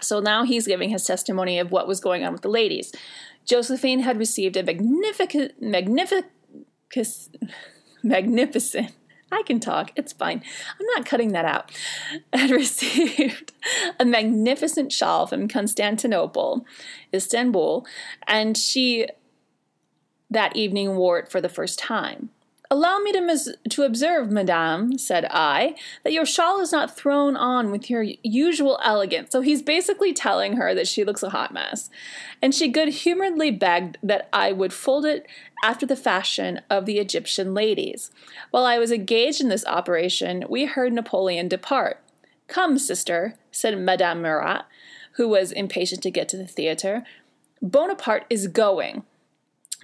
So 0.03 0.19
now 0.19 0.43
he's 0.43 0.67
giving 0.67 0.91
his 0.91 1.05
testimony 1.05 1.61
of 1.61 1.71
what 1.71 1.87
was 1.87 2.01
going 2.01 2.25
on 2.25 2.33
with 2.33 2.43
the 2.43 2.49
ladies. 2.49 2.93
Josephine 3.45 4.01
had 4.01 4.19
received 4.19 4.57
a 4.57 4.65
magnificent, 4.65 5.63
magnificent, 5.63 6.27
magnificent. 8.03 8.91
I 9.31 9.43
can 9.43 9.61
talk. 9.61 9.93
It's 9.95 10.13
fine. 10.13 10.43
I'm 10.81 10.87
not 10.97 11.07
cutting 11.07 11.33
that 11.33 11.45
out. 11.45 11.71
I 12.33 12.49
received 12.49 13.53
a 14.01 14.05
magnificent 14.05 14.93
shawl 14.93 15.27
from 15.27 15.49
Constantinople, 15.49 16.67
Istanbul, 17.13 17.87
and 18.27 18.57
she 18.57 19.07
that 20.31 20.57
evening 20.57 20.97
wore 20.97 21.19
it 21.19 21.31
for 21.31 21.41
the 21.41 21.49
first 21.49 21.79
time. 21.79 22.31
Allow 22.71 22.99
me 22.99 23.13
to, 23.13 23.23
mis- 23.23 23.55
to 23.71 23.85
observe, 23.85 24.31
madame, 24.31 24.99
said 24.99 25.27
I, 25.31 25.75
that 26.05 26.13
your 26.13 26.27
shawl 26.27 26.61
is 26.61 26.71
not 26.71 26.95
thrown 26.95 27.35
on 27.35 27.71
with 27.71 27.89
your 27.89 28.05
usual 28.23 28.79
elegance. 28.85 29.33
So 29.33 29.41
he's 29.41 29.63
basically 29.63 30.13
telling 30.13 30.57
her 30.57 30.75
that 30.75 30.87
she 30.87 31.03
looks 31.03 31.23
a 31.23 31.31
hot 31.31 31.55
mess. 31.55 31.89
And 32.43 32.55
she 32.55 32.69
good 32.69 32.89
humoredly 32.89 33.51
begged 33.51 33.97
that 34.03 34.29
I 34.35 34.53
would 34.53 34.75
fold 34.75 35.07
it 35.07 35.27
after 35.65 35.87
the 35.87 35.97
fashion 35.97 36.61
of 36.69 36.85
the 36.85 36.99
Egyptian 36.99 37.55
ladies. 37.55 38.11
While 38.51 38.67
I 38.67 38.79
was 38.79 38.93
engaged 38.93 39.41
in 39.41 39.49
this 39.49 39.65
operation, 39.65 40.45
we 40.49 40.67
heard 40.67 40.93
Napoleon 40.93 41.49
depart. 41.49 42.03
Come, 42.49 42.79
sister, 42.79 43.35
said 43.51 43.79
Madame 43.79 44.21
Murat, 44.21 44.67
who 45.13 45.27
was 45.27 45.53
impatient 45.53 46.03
to 46.03 46.11
get 46.11 46.29
to 46.29 46.37
the 46.37 46.47
theater. 46.47 47.03
Bonaparte 47.63 48.27
is 48.29 48.47
going. 48.47 49.05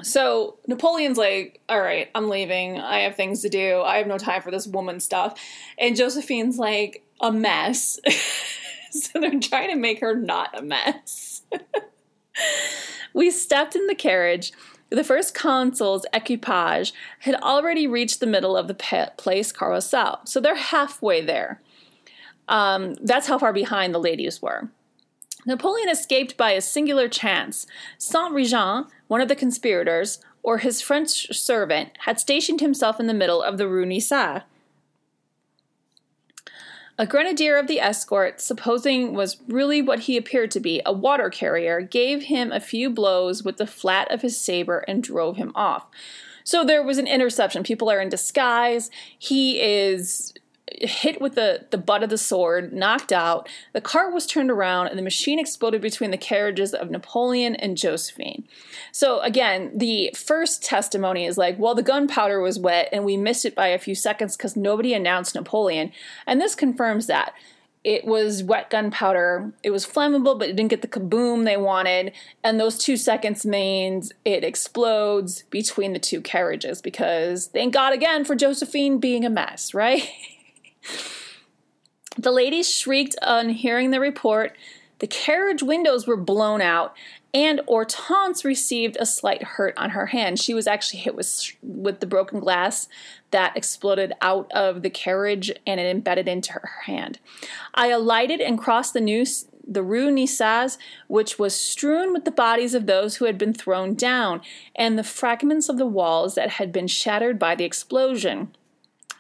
So 0.03 0.59
Napoleon's 0.67 1.19
like, 1.19 1.61
all 1.69 1.81
right, 1.81 2.11
I'm 2.15 2.29
leaving. 2.29 2.81
I 2.81 3.01
have 3.01 3.15
things 3.15 3.43
to 3.43 3.49
do. 3.49 3.81
I 3.83 3.99
have 3.99 4.07
no 4.07 4.19
time 4.19 4.43
for 4.43 4.51
this 4.51 4.67
woman 4.67 4.99
stuff. 4.99 5.39
And 5.79 5.95
Josephine's 5.95 6.59
like, 6.59 7.05
a 7.21 7.31
mess. 7.31 8.01
so 8.91 9.21
they're 9.21 9.39
trying 9.41 9.71
to 9.71 9.77
make 9.77 10.01
her 10.01 10.15
not 10.15 10.59
a 10.59 10.63
mess. 10.63 11.43
we 13.15 13.31
stepped 13.31 13.77
in 13.77 13.87
the 13.87 13.95
carriage. 13.95 14.53
The 14.91 15.05
first 15.05 15.35
consul's 15.35 16.07
equipage 16.13 16.93
had 17.21 17.35
already 17.37 17.87
reached 17.87 18.21
the 18.21 18.27
middle 18.27 18.57
of 18.57 18.69
the 18.69 19.11
place 19.17 19.53
carousel. 19.53 20.21
So 20.25 20.41
they're 20.41 20.55
halfway 20.55 21.21
there. 21.21 21.61
Um, 22.49 22.95
that's 22.95 23.27
how 23.27 23.39
far 23.39 23.53
behind 23.53 23.95
the 23.95 23.99
ladies 23.99 24.43
were. 24.43 24.69
Napoleon 25.47 25.89
escaped 25.89 26.37
by 26.37 26.53
a 26.53 26.61
singular 26.61 27.09
chance. 27.09 27.67
Saint 27.99 28.33
Regent, 28.33 28.87
one 29.07 29.21
of 29.21 29.29
the 29.29 29.37
conspirators, 29.37 30.21
or 30.43 30.59
his 30.59 30.81
French 30.81 31.33
servant, 31.35 31.91
had 32.01 32.21
stationed 32.21 32.61
himself 32.61 33.01
in 33.01 33.07
the 33.07 33.15
middle 33.15 33.43
of 33.43 33.59
the 33.59 33.69
Rue 33.69 33.87
Nizar. 33.87 34.45
A 36.97 37.07
grenadier 37.07 37.57
of 37.57 37.67
the 37.67 37.81
escort, 37.81 38.41
supposing 38.41 39.15
was 39.15 39.39
really 39.49 39.83
what 39.83 40.01
he 40.01 40.17
appeared 40.17 40.53
to 40.53 40.61
be, 40.61 40.81
a 40.87 40.93
water 40.93 41.29
carrier, 41.29 41.81
gave 41.81 42.25
him 42.25 42.53
a 42.53 42.61
few 42.61 42.89
blows 42.89 43.43
with 43.43 43.57
the 43.57 43.67
flat 43.67 44.09
of 44.13 44.23
his 44.23 44.39
saber 44.39 44.85
and 44.87 45.03
drove 45.03 45.37
him 45.37 45.51
off. 45.57 45.87
So 46.45 46.63
there 46.63 46.85
was 46.85 46.99
an 46.99 47.09
interception. 47.09 47.65
People 47.65 47.91
are 47.91 48.01
in 48.01 48.11
disguise. 48.11 48.91
He 49.19 49.61
is 49.61 50.35
hit 50.81 51.21
with 51.21 51.35
the, 51.35 51.67
the 51.71 51.79
butt 51.79 52.03
of 52.03 52.11
the 52.11 52.19
sword, 52.19 52.73
knocked 52.73 53.13
out. 53.13 53.49
The 53.73 53.81
cart 53.81 54.13
was 54.13 54.27
turned 54.27 54.51
around, 54.51 54.89
and 54.89 54.99
the 54.99 55.03
machine 55.03 55.39
exploded 55.39 55.81
between 55.81 56.11
the 56.11 56.17
carriages 56.17 56.75
of 56.75 56.91
Napoleon 56.91 57.55
and 57.57 57.77
Josephine. 57.77 58.47
So, 58.93 59.21
again, 59.21 59.73
the 59.77 60.15
first 60.17 60.63
testimony 60.63 61.27
is 61.27 61.39
like, 61.39 61.59
well, 61.59 61.75
the 61.75 61.83
gunpowder 61.83 62.41
was 62.41 62.59
wet, 62.59 62.89
and 62.93 63.05
we 63.05 63.17
missed 63.17 63.45
it 63.45 63.55
by 63.55 63.69
a 63.69 63.79
few 63.79 63.95
seconds 63.95 64.37
because 64.37 64.57
nobody 64.57 64.95
announced 64.95 65.35
Napoleon. 65.35 65.93
And 66.27 66.41
this 66.41 66.55
confirms 66.55 67.07
that. 67.07 67.35
It 67.85 68.07
was 68.07 68.43
wet 68.43 68.71
gunpowder. 68.71 69.53
It 69.63 69.71
was 69.71 69.87
flammable, 69.87 70.39
but 70.39 70.49
it 70.49 70.57
didn't 70.57 70.71
get 70.71 70.81
the 70.81 70.89
kaboom 70.89 71.45
they 71.45 71.59
wanted. 71.59 72.13
And 72.43 72.59
those 72.59 72.79
two 72.79 72.97
seconds 72.97 73.45
means 73.45 74.11
it 74.25 74.43
explodes 74.43 75.43
between 75.51 75.93
the 75.93 75.99
two 75.99 76.23
carriages 76.23 76.81
because 76.81 77.49
thank 77.49 77.75
God 77.75 77.93
again 77.93 78.25
for 78.25 78.35
Josephine 78.35 78.99
being 78.99 79.27
a 79.27 79.31
mess, 79.31 79.75
right? 79.75 80.09
The 82.17 82.31
ladies 82.31 82.73
shrieked 82.73 83.17
on 83.23 83.51
hearing 83.51 83.91
the 83.91 84.01
report. 84.01 84.57
The 85.01 85.07
carriage 85.07 85.63
windows 85.63 86.07
were 86.07 86.17
blown 86.17 86.63
out, 86.63 86.95
and 87.35 87.61
Hortense 87.67 88.45
received 88.45 88.97
a 89.01 89.07
slight 89.07 89.43
hurt 89.43 89.75
on 89.77 89.91
her 89.91 90.07
hand. 90.07 90.39
She 90.39 90.55
was 90.55 90.69
actually 90.69 91.01
hit 91.01 91.17
with 91.17 91.53
with 91.63 91.99
the 91.99 92.07
broken 92.07 92.39
glass 92.39 92.89
that 93.33 93.57
exploded 93.57 94.13
out 94.23 94.51
of 94.53 94.83
the 94.83 94.91
carriage 94.91 95.51
and 95.67 95.81
it 95.81 95.91
embedded 95.91 96.29
into 96.29 96.53
her 96.53 96.83
hand. 96.87 97.19
I 97.75 97.89
alighted 97.89 98.41
and 98.41 98.59
crossed 98.59 98.95
the 98.95 99.01
new 99.01 99.27
the 99.67 99.83
Rue 99.83 100.11
Nizar, 100.11 100.77
which 101.09 101.39
was 101.39 101.55
strewn 101.55 102.13
with 102.13 102.25
the 102.25 102.31
bodies 102.31 102.75
of 102.75 102.87
those 102.87 103.17
who 103.17 103.25
had 103.25 103.39
been 103.39 103.55
thrown 103.55 103.95
down 103.95 104.43
and 104.77 104.99
the 104.99 105.03
fragments 105.03 105.69
of 105.69 105.79
the 105.79 105.87
walls 105.87 106.35
that 106.35 106.51
had 106.51 106.71
been 106.71 106.87
shattered 106.87 107.39
by 107.39 107.55
the 107.55 107.65
explosion. 107.65 108.55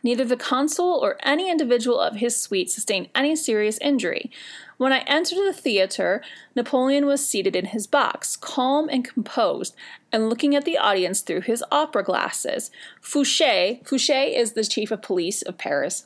Neither 0.04 0.26
the 0.26 0.36
consul 0.36 1.00
or 1.02 1.16
any 1.22 1.50
individual 1.50 1.98
of 1.98 2.16
his 2.16 2.36
suite 2.36 2.70
sustained 2.70 3.08
any 3.14 3.34
serious 3.34 3.78
injury. 3.78 4.30
When 4.76 4.92
I 4.92 4.98
entered 5.06 5.38
the 5.38 5.52
theater, 5.54 6.22
Napoleon 6.54 7.06
was 7.06 7.26
seated 7.26 7.56
in 7.56 7.66
his 7.66 7.86
box, 7.86 8.36
calm 8.36 8.90
and 8.90 9.02
composed, 9.02 9.74
and 10.12 10.28
looking 10.28 10.54
at 10.54 10.66
the 10.66 10.76
audience 10.76 11.22
through 11.22 11.40
his 11.40 11.64
opera 11.72 12.04
glasses. 12.04 12.70
Fouché, 13.02 13.82
Fouché 13.82 14.36
is 14.36 14.52
the 14.52 14.62
chief 14.62 14.90
of 14.90 15.00
police 15.00 15.40
of 15.40 15.56
Paris, 15.56 16.04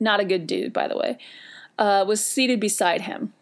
not 0.00 0.18
a 0.18 0.24
good 0.24 0.48
dude, 0.48 0.72
by 0.72 0.88
the 0.88 0.98
way, 0.98 1.16
uh, 1.78 2.04
was 2.06 2.24
seated 2.24 2.58
beside 2.58 3.02
him. 3.02 3.32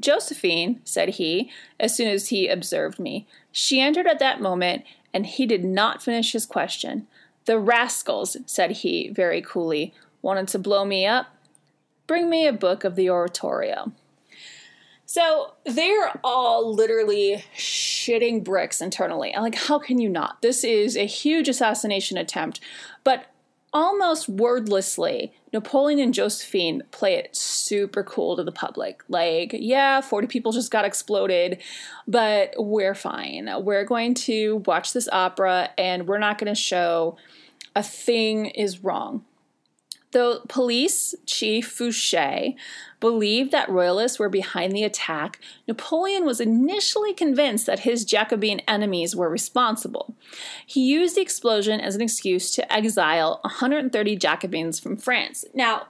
Josephine, 0.00 0.80
said 0.84 1.10
he, 1.10 1.50
as 1.78 1.94
soon 1.94 2.08
as 2.08 2.28
he 2.28 2.48
observed 2.48 2.98
me. 2.98 3.26
She 3.52 3.80
entered 3.80 4.06
at 4.06 4.18
that 4.20 4.40
moment, 4.40 4.84
and 5.12 5.26
he 5.26 5.44
did 5.44 5.64
not 5.64 6.02
finish 6.02 6.32
his 6.32 6.46
question. 6.46 7.06
The 7.46 7.58
rascals, 7.58 8.36
said 8.46 8.70
he 8.72 9.08
very 9.08 9.40
coolly, 9.40 9.94
wanted 10.22 10.48
to 10.48 10.58
blow 10.58 10.84
me 10.84 11.06
up. 11.06 11.28
Bring 12.06 12.28
me 12.30 12.46
a 12.46 12.52
book 12.52 12.84
of 12.84 12.94
the 12.94 13.10
oratorio. 13.10 13.92
So 15.06 15.54
they're 15.64 16.20
all 16.24 16.74
literally 16.74 17.44
shitting 17.56 18.42
bricks 18.42 18.80
internally. 18.80 19.32
like, 19.36 19.54
how 19.54 19.78
can 19.78 20.00
you 20.00 20.08
not? 20.08 20.42
This 20.42 20.64
is 20.64 20.96
a 20.96 21.06
huge 21.06 21.48
assassination 21.48 22.18
attempt. 22.18 22.60
But 23.04 23.26
almost 23.76 24.26
wordlessly, 24.26 25.34
Napoleon 25.52 26.00
and 26.00 26.14
Josephine 26.14 26.82
play 26.92 27.16
it 27.16 27.36
super 27.36 28.02
cool 28.02 28.34
to 28.36 28.42
the 28.42 28.50
public. 28.50 29.02
Like, 29.06 29.50
yeah, 29.52 30.00
40 30.00 30.28
people 30.28 30.50
just 30.50 30.70
got 30.70 30.86
exploded, 30.86 31.60
but 32.08 32.54
we're 32.56 32.94
fine. 32.94 33.50
We're 33.62 33.84
going 33.84 34.14
to 34.14 34.62
watch 34.64 34.94
this 34.94 35.10
opera 35.12 35.68
and 35.76 36.08
we're 36.08 36.16
not 36.16 36.38
going 36.38 36.52
to 36.52 36.58
show 36.58 37.18
a 37.74 37.82
thing 37.82 38.46
is 38.46 38.82
wrong. 38.82 39.26
The 40.16 40.40
police 40.48 41.14
chief 41.26 41.76
Fouché 41.76 42.56
believed 43.00 43.52
that 43.52 43.68
royalists 43.68 44.18
were 44.18 44.30
behind 44.30 44.72
the 44.72 44.82
attack, 44.82 45.38
Napoleon 45.68 46.24
was 46.24 46.40
initially 46.40 47.12
convinced 47.12 47.66
that 47.66 47.80
his 47.80 48.02
Jacobin 48.06 48.60
enemies 48.60 49.14
were 49.14 49.28
responsible. 49.28 50.14
He 50.64 50.80
used 50.86 51.16
the 51.16 51.20
explosion 51.20 51.80
as 51.82 51.94
an 51.94 52.00
excuse 52.00 52.50
to 52.52 52.72
exile 52.72 53.40
130 53.42 54.16
Jacobins 54.16 54.80
from 54.80 54.96
France. 54.96 55.44
Now, 55.52 55.88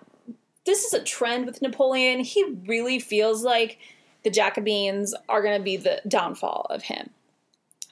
this 0.64 0.82
is 0.82 0.92
a 0.92 1.04
trend 1.04 1.46
with 1.46 1.62
Napoleon. 1.62 2.18
He 2.18 2.56
really 2.66 2.98
feels 2.98 3.44
like 3.44 3.78
the 4.24 4.30
Jacobins 4.30 5.14
are 5.28 5.40
going 5.40 5.56
to 5.56 5.62
be 5.62 5.76
the 5.76 6.02
downfall 6.08 6.66
of 6.68 6.82
him. 6.82 7.10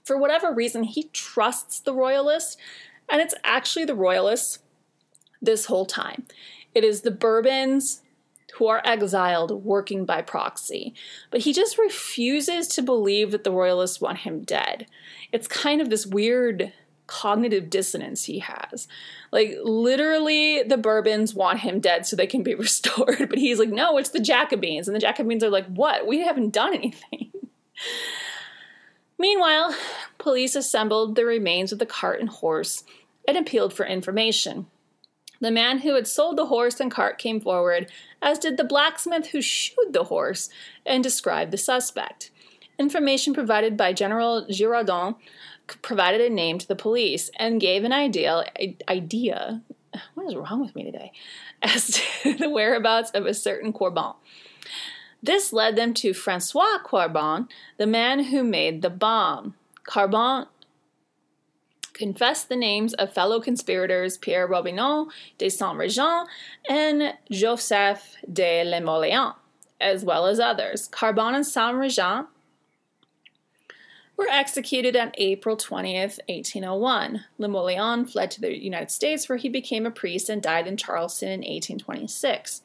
For 0.02 0.18
whatever 0.18 0.52
reason, 0.52 0.82
he 0.82 1.04
trusts 1.12 1.78
the 1.78 1.94
royalists, 1.94 2.56
and 3.08 3.20
it's 3.20 3.36
actually 3.44 3.84
the 3.84 3.94
royalists 3.94 4.58
this 5.44 5.66
whole 5.66 5.86
time. 5.86 6.26
It 6.74 6.84
is 6.84 7.02
the 7.02 7.10
Bourbons 7.10 8.02
who 8.54 8.68
are 8.68 8.82
exiled 8.84 9.64
working 9.64 10.04
by 10.04 10.22
proxy. 10.22 10.94
But 11.30 11.40
he 11.40 11.52
just 11.52 11.78
refuses 11.78 12.68
to 12.68 12.82
believe 12.82 13.32
that 13.32 13.44
the 13.44 13.50
royalists 13.50 14.00
want 14.00 14.18
him 14.18 14.42
dead. 14.42 14.86
It's 15.32 15.48
kind 15.48 15.80
of 15.80 15.90
this 15.90 16.06
weird 16.06 16.72
cognitive 17.06 17.68
dissonance 17.68 18.24
he 18.24 18.38
has. 18.38 18.86
Like, 19.32 19.56
literally, 19.62 20.62
the 20.62 20.76
Bourbons 20.76 21.34
want 21.34 21.60
him 21.60 21.80
dead 21.80 22.06
so 22.06 22.14
they 22.14 22.26
can 22.26 22.42
be 22.42 22.54
restored. 22.54 23.28
But 23.28 23.38
he's 23.38 23.58
like, 23.58 23.70
no, 23.70 23.98
it's 23.98 24.10
the 24.10 24.20
Jacobins. 24.20 24.86
And 24.86 24.94
the 24.94 25.00
Jacobins 25.00 25.42
are 25.42 25.50
like, 25.50 25.66
what? 25.66 26.06
We 26.06 26.20
haven't 26.20 26.52
done 26.52 26.74
anything. 26.74 27.32
Meanwhile, 29.18 29.74
police 30.18 30.54
assembled 30.54 31.14
the 31.14 31.24
remains 31.24 31.72
of 31.72 31.78
the 31.78 31.86
cart 31.86 32.20
and 32.20 32.28
horse 32.28 32.84
and 33.26 33.36
appealed 33.36 33.72
for 33.72 33.86
information. 33.86 34.66
The 35.44 35.50
man 35.50 35.80
who 35.80 35.94
had 35.94 36.08
sold 36.08 36.38
the 36.38 36.46
horse 36.46 36.80
and 36.80 36.90
cart 36.90 37.18
came 37.18 37.38
forward, 37.38 37.92
as 38.22 38.38
did 38.38 38.56
the 38.56 38.64
blacksmith 38.64 39.26
who 39.26 39.42
shoed 39.42 39.92
the 39.92 40.04
horse, 40.04 40.48
and 40.86 41.02
described 41.02 41.50
the 41.50 41.58
suspect. 41.58 42.30
Information 42.78 43.34
provided 43.34 43.76
by 43.76 43.92
General 43.92 44.46
Girardon 44.46 45.16
provided 45.82 46.22
a 46.22 46.30
name 46.30 46.58
to 46.60 46.66
the 46.66 46.74
police 46.74 47.30
and 47.38 47.60
gave 47.60 47.84
an 47.84 47.92
ideal, 47.92 48.42
idea 48.88 49.60
what 50.14 50.26
is 50.26 50.34
wrong 50.34 50.62
with 50.62 50.74
me 50.74 50.82
today 50.82 51.12
as 51.62 51.88
to 52.22 52.32
the 52.38 52.48
whereabouts 52.48 53.10
of 53.10 53.26
a 53.26 53.34
certain 53.34 53.70
Carbon. 53.70 54.14
This 55.22 55.52
led 55.52 55.76
them 55.76 55.92
to 55.92 56.14
Francois 56.14 56.78
Carbon, 56.82 57.48
the 57.76 57.86
man 57.86 58.24
who 58.24 58.42
made 58.44 58.80
the 58.80 58.88
bomb. 58.88 59.56
Carbon 59.82 60.46
confessed 61.94 62.48
the 62.48 62.56
names 62.56 62.92
of 62.94 63.12
fellow 63.12 63.40
conspirators 63.40 64.18
Pierre 64.18 64.48
Robineau 64.48 65.08
de 65.38 65.48
Saint 65.48 65.78
Regent 65.78 66.28
and 66.68 67.14
Joseph 67.30 68.16
de 68.30 68.64
Limoëlan, 68.66 69.34
as 69.80 70.04
well 70.04 70.26
as 70.26 70.38
others. 70.38 70.88
Carbon 70.88 71.34
and 71.34 71.46
Saint 71.46 71.76
Regent 71.76 72.26
were 74.16 74.28
executed 74.28 74.96
on 74.96 75.12
April 75.14 75.56
20th, 75.56 76.18
1801. 76.28 77.24
Limoëlan 77.40 78.10
fled 78.10 78.30
to 78.32 78.40
the 78.40 78.56
United 78.56 78.90
States 78.90 79.28
where 79.28 79.38
he 79.38 79.48
became 79.48 79.86
a 79.86 79.90
priest 79.90 80.28
and 80.28 80.42
died 80.42 80.66
in 80.66 80.76
Charleston 80.76 81.28
in 81.28 81.40
1826. 81.40 82.62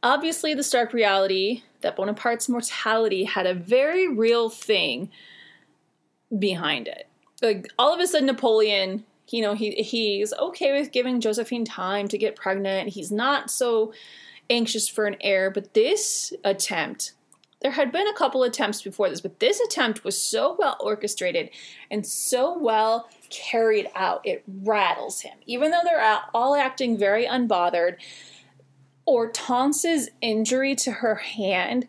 Obviously, 0.00 0.54
the 0.54 0.62
stark 0.62 0.92
reality 0.92 1.62
that 1.80 1.96
Bonaparte's 1.96 2.48
mortality 2.48 3.24
had 3.24 3.46
a 3.46 3.54
very 3.54 4.06
real 4.06 4.48
thing 4.48 5.10
behind 6.38 6.86
it 6.86 7.07
like 7.42 7.68
all 7.78 7.94
of 7.94 8.00
a 8.00 8.06
sudden 8.06 8.26
Napoleon, 8.26 9.04
you 9.28 9.42
know, 9.42 9.54
he 9.54 9.70
he's 9.72 10.32
okay 10.34 10.78
with 10.78 10.92
giving 10.92 11.20
Josephine 11.20 11.64
time 11.64 12.08
to 12.08 12.18
get 12.18 12.36
pregnant. 12.36 12.90
He's 12.90 13.12
not 13.12 13.50
so 13.50 13.92
anxious 14.50 14.88
for 14.88 15.06
an 15.06 15.16
heir, 15.20 15.50
but 15.50 15.74
this 15.74 16.32
attempt 16.44 17.12
there 17.60 17.72
had 17.72 17.90
been 17.90 18.06
a 18.06 18.14
couple 18.14 18.44
attempts 18.44 18.82
before 18.82 19.10
this, 19.10 19.20
but 19.20 19.40
this 19.40 19.60
attempt 19.60 20.04
was 20.04 20.20
so 20.20 20.54
well 20.58 20.76
orchestrated 20.80 21.50
and 21.90 22.06
so 22.06 22.56
well 22.56 23.08
carried 23.30 23.88
out, 23.94 24.24
it 24.24 24.44
rattles 24.46 25.22
him. 25.22 25.38
Even 25.46 25.70
though 25.70 25.80
they're 25.84 26.20
all 26.32 26.54
acting 26.54 26.96
very 26.96 27.26
unbothered, 27.26 27.96
Hortense's 29.06 30.10
injury 30.20 30.74
to 30.76 30.92
her 30.92 31.16
hand 31.16 31.88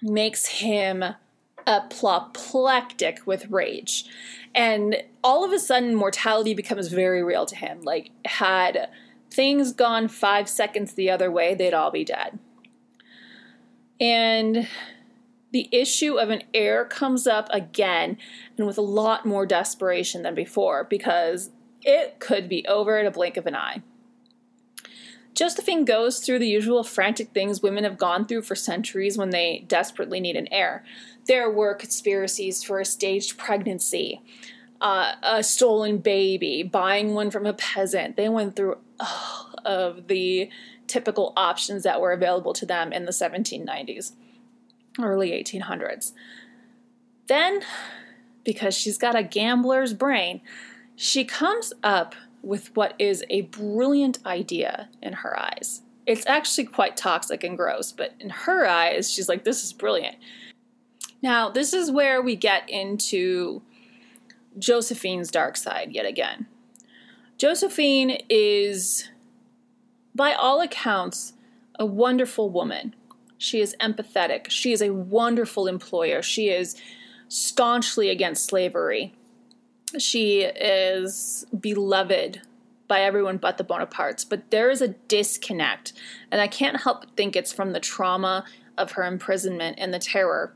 makes 0.00 0.46
him 0.46 1.02
apoplectic 1.66 3.26
with 3.26 3.50
rage. 3.50 4.04
And 4.54 4.96
all 5.22 5.44
of 5.44 5.52
a 5.52 5.58
sudden, 5.58 5.94
mortality 5.94 6.54
becomes 6.54 6.88
very 6.88 7.22
real 7.22 7.46
to 7.46 7.56
him. 7.56 7.82
Like, 7.82 8.10
had 8.24 8.88
things 9.30 9.72
gone 9.72 10.08
five 10.08 10.48
seconds 10.48 10.94
the 10.94 11.10
other 11.10 11.30
way, 11.30 11.54
they'd 11.54 11.74
all 11.74 11.90
be 11.90 12.04
dead. 12.04 12.38
And 14.00 14.66
the 15.52 15.68
issue 15.72 16.18
of 16.18 16.30
an 16.30 16.42
heir 16.54 16.84
comes 16.84 17.26
up 17.26 17.48
again 17.50 18.16
and 18.56 18.66
with 18.66 18.78
a 18.78 18.82
lot 18.82 19.26
more 19.26 19.46
desperation 19.46 20.22
than 20.22 20.34
before 20.34 20.84
because 20.84 21.50
it 21.82 22.18
could 22.18 22.48
be 22.48 22.66
over 22.66 22.98
in 22.98 23.06
a 23.06 23.10
blink 23.10 23.36
of 23.36 23.46
an 23.46 23.56
eye. 23.56 23.82
Josephine 25.34 25.84
goes 25.84 26.20
through 26.20 26.38
the 26.38 26.48
usual 26.48 26.84
frantic 26.84 27.30
things 27.30 27.62
women 27.62 27.84
have 27.84 27.98
gone 27.98 28.26
through 28.26 28.42
for 28.42 28.54
centuries 28.54 29.16
when 29.16 29.30
they 29.30 29.64
desperately 29.66 30.20
need 30.20 30.36
an 30.36 30.48
heir. 30.52 30.84
There 31.26 31.50
were 31.50 31.74
conspiracies 31.74 32.62
for 32.62 32.80
a 32.80 32.84
staged 32.84 33.38
pregnancy, 33.38 34.20
uh, 34.80 35.12
a 35.22 35.42
stolen 35.42 35.98
baby, 35.98 36.62
buying 36.62 37.14
one 37.14 37.30
from 37.30 37.46
a 37.46 37.52
peasant. 37.52 38.16
They 38.16 38.28
went 38.28 38.56
through 38.56 38.78
all 38.98 39.54
of 39.64 40.08
the 40.08 40.50
typical 40.86 41.32
options 41.36 41.82
that 41.84 42.00
were 42.00 42.12
available 42.12 42.52
to 42.54 42.66
them 42.66 42.92
in 42.92 43.04
the 43.04 43.12
1790s, 43.12 44.12
early 45.00 45.30
1800s. 45.30 46.12
Then, 47.28 47.60
because 48.42 48.74
she's 48.74 48.98
got 48.98 49.14
a 49.14 49.22
gambler's 49.22 49.94
brain, 49.94 50.40
she 50.96 51.24
comes 51.24 51.72
up 51.84 52.14
with 52.42 52.74
what 52.74 52.94
is 52.98 53.24
a 53.30 53.42
brilliant 53.42 54.18
idea 54.26 54.88
in 55.02 55.12
her 55.12 55.38
eyes. 55.38 55.82
It's 56.06 56.26
actually 56.26 56.64
quite 56.64 56.96
toxic 56.96 57.44
and 57.44 57.56
gross, 57.56 57.92
but 57.92 58.14
in 58.18 58.30
her 58.30 58.66
eyes, 58.66 59.10
she's 59.10 59.28
like, 59.28 59.44
this 59.44 59.62
is 59.62 59.72
brilliant. 59.72 60.16
Now, 61.22 61.50
this 61.50 61.72
is 61.72 61.90
where 61.90 62.22
we 62.22 62.36
get 62.36 62.68
into 62.68 63.62
Josephine's 64.58 65.30
dark 65.30 65.56
side 65.56 65.92
yet 65.92 66.06
again. 66.06 66.46
Josephine 67.36 68.18
is, 68.28 69.08
by 70.14 70.32
all 70.32 70.60
accounts, 70.60 71.34
a 71.78 71.86
wonderful 71.86 72.50
woman. 72.50 72.94
She 73.38 73.60
is 73.60 73.74
empathetic. 73.80 74.50
She 74.50 74.72
is 74.72 74.82
a 74.82 74.90
wonderful 74.90 75.66
employer. 75.66 76.20
She 76.20 76.48
is 76.48 76.76
staunchly 77.28 78.10
against 78.10 78.44
slavery. 78.44 79.14
She 79.98 80.42
is 80.42 81.46
beloved 81.58 82.42
by 82.86 83.00
everyone 83.00 83.38
but 83.38 83.56
the 83.56 83.64
Bonapartes, 83.64 84.28
but 84.28 84.50
there 84.50 84.68
is 84.68 84.82
a 84.82 84.88
disconnect, 84.88 85.92
and 86.30 86.40
I 86.40 86.48
can't 86.48 86.82
help 86.82 87.00
but 87.00 87.16
think 87.16 87.36
it's 87.36 87.52
from 87.52 87.72
the 87.72 87.80
trauma 87.80 88.44
of 88.76 88.92
her 88.92 89.04
imprisonment 89.04 89.78
and 89.78 89.94
the 89.94 89.98
terror, 89.98 90.52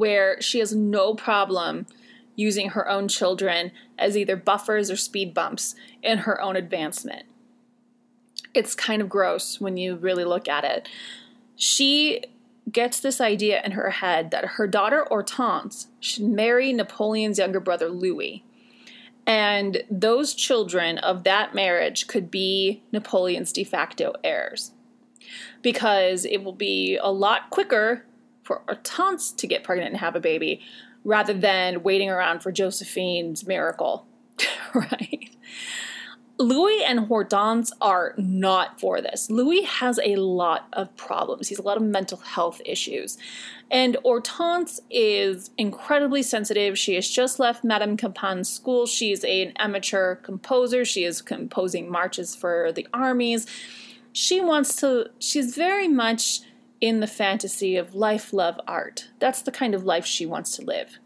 where 0.00 0.40
she 0.40 0.60
has 0.60 0.74
no 0.74 1.14
problem 1.14 1.84
using 2.34 2.70
her 2.70 2.88
own 2.88 3.06
children 3.06 3.70
as 3.98 4.16
either 4.16 4.34
buffers 4.34 4.90
or 4.90 4.96
speed 4.96 5.34
bumps 5.34 5.74
in 6.02 6.18
her 6.18 6.40
own 6.40 6.56
advancement. 6.56 7.26
It's 8.54 8.74
kind 8.74 9.02
of 9.02 9.10
gross 9.10 9.60
when 9.60 9.76
you 9.76 9.96
really 9.96 10.24
look 10.24 10.48
at 10.48 10.64
it. 10.64 10.88
She 11.54 12.24
gets 12.72 12.98
this 12.98 13.20
idea 13.20 13.60
in 13.62 13.72
her 13.72 13.90
head 13.90 14.30
that 14.30 14.52
her 14.56 14.66
daughter 14.66 15.04
Hortense 15.10 15.88
should 16.00 16.24
marry 16.24 16.72
Napoleon's 16.72 17.38
younger 17.38 17.60
brother 17.60 17.90
Louis. 17.90 18.42
And 19.26 19.82
those 19.90 20.32
children 20.32 20.96
of 20.96 21.24
that 21.24 21.54
marriage 21.54 22.06
could 22.06 22.30
be 22.30 22.82
Napoleon's 22.90 23.52
de 23.52 23.64
facto 23.64 24.14
heirs. 24.24 24.72
Because 25.60 26.24
it 26.24 26.42
will 26.42 26.54
be 26.54 26.96
a 26.96 27.12
lot 27.12 27.50
quicker 27.50 28.06
for 28.50 28.62
Hortense 28.66 29.30
to 29.30 29.46
get 29.46 29.62
pregnant 29.62 29.92
and 29.92 30.00
have 30.00 30.16
a 30.16 30.20
baby 30.20 30.60
rather 31.04 31.32
than 31.32 31.84
waiting 31.84 32.10
around 32.10 32.42
for 32.42 32.50
Josephine's 32.50 33.46
miracle, 33.46 34.08
right? 34.74 35.30
Louis 36.36 36.82
and 36.82 36.98
Hortense 37.06 37.72
are 37.80 38.12
not 38.16 38.80
for 38.80 39.00
this. 39.00 39.30
Louis 39.30 39.62
has 39.62 40.00
a 40.02 40.16
lot 40.16 40.66
of 40.72 40.96
problems. 40.96 41.46
He's 41.46 41.60
a 41.60 41.62
lot 41.62 41.76
of 41.76 41.84
mental 41.84 42.18
health 42.18 42.60
issues. 42.64 43.18
And 43.70 43.96
Hortense 44.02 44.80
is 44.90 45.50
incredibly 45.56 46.24
sensitive. 46.24 46.76
She 46.76 46.96
has 46.96 47.08
just 47.08 47.38
left 47.38 47.62
Madame 47.62 47.96
Campan's 47.96 48.50
school. 48.50 48.84
She's 48.86 49.22
an 49.22 49.52
amateur 49.58 50.16
composer. 50.16 50.84
She 50.84 51.04
is 51.04 51.22
composing 51.22 51.88
marches 51.88 52.34
for 52.34 52.72
the 52.72 52.88
armies. 52.92 53.46
She 54.12 54.40
wants 54.40 54.74
to, 54.80 55.10
she's 55.20 55.54
very 55.54 55.86
much 55.86 56.40
in 56.80 57.00
the 57.00 57.06
fantasy 57.06 57.76
of 57.76 57.94
life, 57.94 58.32
love, 58.32 58.58
art. 58.66 59.08
That's 59.18 59.42
the 59.42 59.52
kind 59.52 59.74
of 59.74 59.84
life 59.84 60.06
she 60.06 60.26
wants 60.26 60.56
to 60.56 60.62
live. 60.62 60.98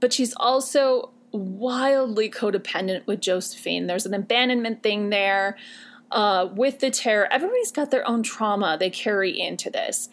But 0.00 0.12
she's 0.12 0.34
also 0.36 1.10
wildly 1.32 2.30
codependent 2.30 3.06
with 3.06 3.20
Josephine. 3.20 3.86
There's 3.86 4.06
an 4.06 4.14
abandonment 4.14 4.82
thing 4.82 5.10
there 5.10 5.56
uh, 6.10 6.48
with 6.52 6.80
the 6.80 6.90
terror. 6.90 7.28
Everybody's 7.30 7.72
got 7.72 7.90
their 7.90 8.06
own 8.08 8.22
trauma 8.22 8.76
they 8.78 8.90
carry 8.90 9.38
into 9.38 9.70
this. 9.70 10.08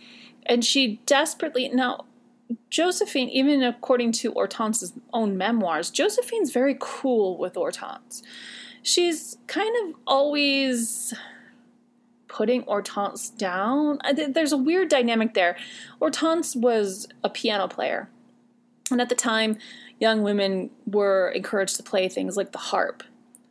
And 0.46 0.66
she 0.66 1.00
desperately, 1.06 1.70
now, 1.70 2.06
Josephine, 2.70 3.30
even 3.30 3.64
according 3.64 4.12
to 4.14 4.32
Hortense's 4.32 4.94
own 5.14 5.38
memoirs, 5.38 5.92
Josephine's 5.92 6.52
very 6.52 6.76
cool 6.80 7.38
with 7.38 7.56
Hortense. 7.56 8.24
She's 8.84 9.38
kind 9.46 9.74
of 9.84 9.96
always 10.08 11.14
putting 12.32 12.64
Hortense 12.64 13.30
down. 13.30 14.00
Uh, 14.04 14.14
there's 14.30 14.54
a 14.54 14.58
weird 14.58 14.88
dynamic 14.88 15.34
there. 15.34 15.58
Hortense 16.00 16.56
was 16.56 17.08
a 17.24 17.30
piano 17.30 17.68
player. 17.68 18.10
And 18.90 19.02
at 19.02 19.10
the 19.10 19.16
time, 19.16 19.58
young 20.00 20.24
women 20.24 20.70
were 20.86 21.30
encouraged 21.36 21.76
to 21.76 21.84
play 21.84 22.08
things 22.08 22.38
like 22.38 22.54
the 22.54 22.58
harp 22.58 23.04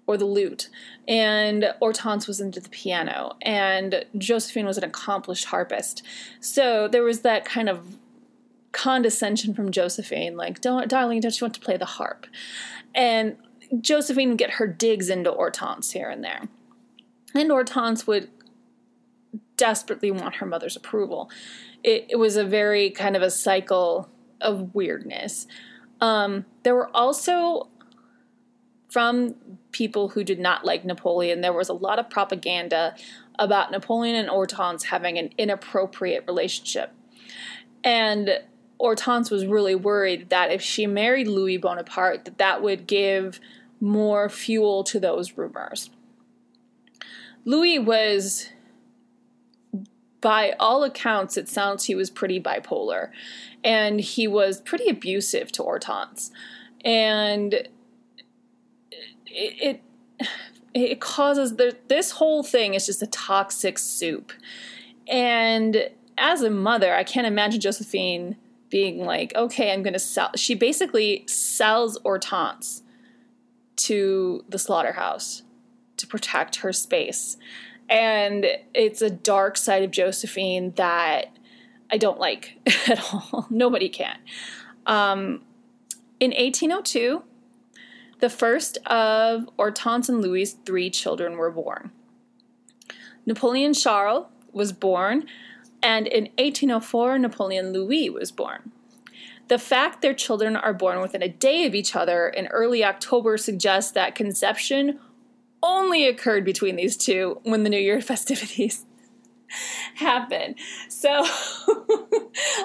or 0.07 0.17
the 0.17 0.25
lute. 0.25 0.71
And 1.07 1.75
Hortense 1.79 2.27
was 2.27 2.41
into 2.41 2.59
the 2.59 2.71
piano, 2.71 3.37
and 3.43 4.05
Josephine 4.17 4.67
was 4.67 4.79
an 4.79 4.85
accomplished 4.85 5.45
harpist. 5.47 6.03
So 6.41 6.89
there 6.89 7.05
was 7.05 7.21
that 7.21 7.45
kind 7.45 7.69
of 7.69 7.99
condescension 8.73 9.53
from 9.53 9.71
Josephine, 9.71 10.37
like, 10.37 10.61
don't, 10.63 10.89
darling, 10.89 11.21
don't 11.21 11.39
you 11.39 11.45
want 11.45 11.55
to 11.55 11.61
play 11.61 11.77
the 11.77 11.85
harp? 11.85 12.27
And 12.95 13.37
Josephine 13.81 14.31
would 14.31 14.39
get 14.39 14.53
her 14.53 14.67
digs 14.67 15.11
into 15.11 15.31
Hortense 15.31 15.91
here 15.91 16.09
and 16.09 16.25
there. 16.25 16.49
And 17.35 17.51
Hortense 17.51 18.07
would 18.07 18.31
desperately 19.61 20.11
want 20.11 20.37
her 20.37 20.47
mother's 20.47 20.75
approval. 20.75 21.31
It, 21.85 22.07
it 22.09 22.17
was 22.17 22.37
a 22.37 22.45
very 22.45 22.91
kind 22.91 23.15
of 23.15 23.23
a 23.23 23.31
cycle 23.31 24.09
of 24.41 24.75
weirdness. 24.75 25.47
Um, 26.01 26.47
there 26.63 26.75
were 26.75 26.91
also 26.97 27.69
from 28.89 29.35
people 29.71 30.09
who 30.09 30.25
did 30.25 30.41
not 30.41 30.65
like 30.65 30.85
Napoleon, 30.85 31.43
there 31.43 31.53
was 31.53 31.69
a 31.69 31.75
lot 31.75 31.99
of 31.99 32.11
propaganda 32.11 32.97
about 33.39 33.71
Napoleon 33.71 34.17
and 34.17 34.29
Hortense 34.29 34.85
having 34.85 35.17
an 35.19 35.31
inappropriate 35.39 36.25
relationship. 36.27 36.93
And 37.85 38.41
Hortense 38.81 39.31
was 39.31 39.47
really 39.47 39.75
worried 39.75 40.31
that 40.31 40.51
if 40.51 40.61
she 40.61 40.87
married 40.87 41.29
Louis 41.29 41.59
Bonaparte, 41.59 42.25
that 42.25 42.39
that 42.39 42.63
would 42.63 42.87
give 42.87 43.39
more 43.79 44.29
fuel 44.29 44.83
to 44.85 44.99
those 44.99 45.37
rumors. 45.37 45.91
Louis 47.45 47.79
was 47.79 48.49
by 50.21 50.55
all 50.59 50.85
accounts, 50.85 51.37
it 51.37 51.49
sounds 51.49 51.85
he 51.85 51.95
was 51.95 52.11
pretty 52.11 52.41
bipolar. 52.41 53.11
And 53.65 54.01
he 54.01 54.27
was 54.27 54.61
pretty 54.61 54.89
abusive 54.89 55.53
to 55.53 55.63
Hortense. 55.63 56.31
And 56.85 57.55
it, 57.55 57.71
it, 59.27 59.83
it 60.75 61.01
causes 61.01 61.57
the, 61.57 61.77
this 61.89 62.13
whole 62.13 62.43
thing 62.43 62.75
is 62.75 62.87
just 62.87 63.03
a 63.03 63.07
toxic 63.07 63.79
soup. 63.79 64.33
And 65.09 65.91
as 66.17 66.43
a 66.43 66.51
mother, 66.51 66.95
I 66.95 67.05
can't 67.05 67.27
imagine 67.27 67.61
Josephine 67.61 68.37
being 68.71 69.05
like, 69.05 69.35
okay, 69.35 69.73
I'm 69.73 69.83
going 69.83 69.95
to 69.95 69.99
sell. 69.99 70.31
She 70.37 70.55
basically 70.55 71.25
sells 71.27 71.99
Hortense 72.05 72.83
to 73.77 74.45
the 74.49 74.59
slaughterhouse 74.59 75.43
to 75.97 76.07
protect 76.07 76.57
her 76.57 76.73
space 76.73 77.37
and 77.91 78.47
it's 78.73 79.03
a 79.03 79.11
dark 79.11 79.57
side 79.57 79.83
of 79.83 79.91
Josephine 79.91 80.73
that 80.77 81.37
I 81.91 81.99
don't 81.99 82.21
like 82.21 82.57
at 82.89 83.01
all. 83.13 83.49
Nobody 83.51 83.89
can. 83.89 84.17
Um, 84.87 85.43
in 86.21 86.31
1802, 86.31 87.23
the 88.21 88.31
first 88.31 88.79
of 88.87 89.49
Hortense 89.59 90.09
and 90.09 90.23
Louis' 90.23 90.57
three 90.65 90.89
children 90.89 91.37
were 91.37 91.51
born. 91.51 91.91
Napoleon 93.27 93.75
Charles 93.75 94.27
was 94.53 94.73
born, 94.73 95.27
and 95.83 96.07
in 96.07 96.25
1804, 96.39 97.19
Napoleon 97.19 97.73
Louis 97.73 98.09
was 98.09 98.31
born. 98.31 98.73
The 99.49 99.59
fact 99.59 100.01
their 100.01 100.15
children 100.15 100.55
are 100.55 100.73
born 100.73 101.01
within 101.01 101.23
a 101.23 101.29
day 101.29 101.67
of 101.67 101.75
each 101.75 101.97
other 101.97 102.29
in 102.29 102.47
early 102.49 102.85
October 102.85 103.37
suggests 103.37 103.91
that 103.93 104.15
conception 104.15 105.01
only 105.63 106.07
occurred 106.07 106.45
between 106.45 106.77
these 106.77 106.97
two 106.97 107.41
when 107.45 107.63
the 107.63 107.71
New 107.71 107.79
Year 107.79 108.01
festivities 108.01 108.85
happen. 109.95 110.55
So 110.89 111.09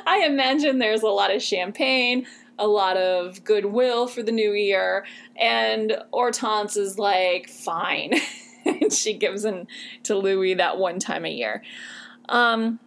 I 0.05 0.23
imagine 0.25 0.79
there's 0.79 1.03
a 1.03 1.07
lot 1.07 1.33
of 1.33 1.41
champagne, 1.41 2.25
a 2.57 2.67
lot 2.67 2.97
of 2.97 3.43
goodwill 3.43 4.07
for 4.07 4.23
the 4.23 4.31
new 4.31 4.53
year, 4.53 5.05
and 5.35 5.97
Hortense 6.13 6.77
is 6.77 6.97
like, 6.97 7.49
fine. 7.49 8.13
and 8.65 8.91
she 8.91 9.13
gives 9.13 9.45
in 9.45 9.67
to 10.03 10.15
Louis 10.15 10.55
that 10.55 10.77
one 10.77 10.99
time 10.99 11.25
a 11.25 11.31
year. 11.31 11.63
Um, 12.29 12.79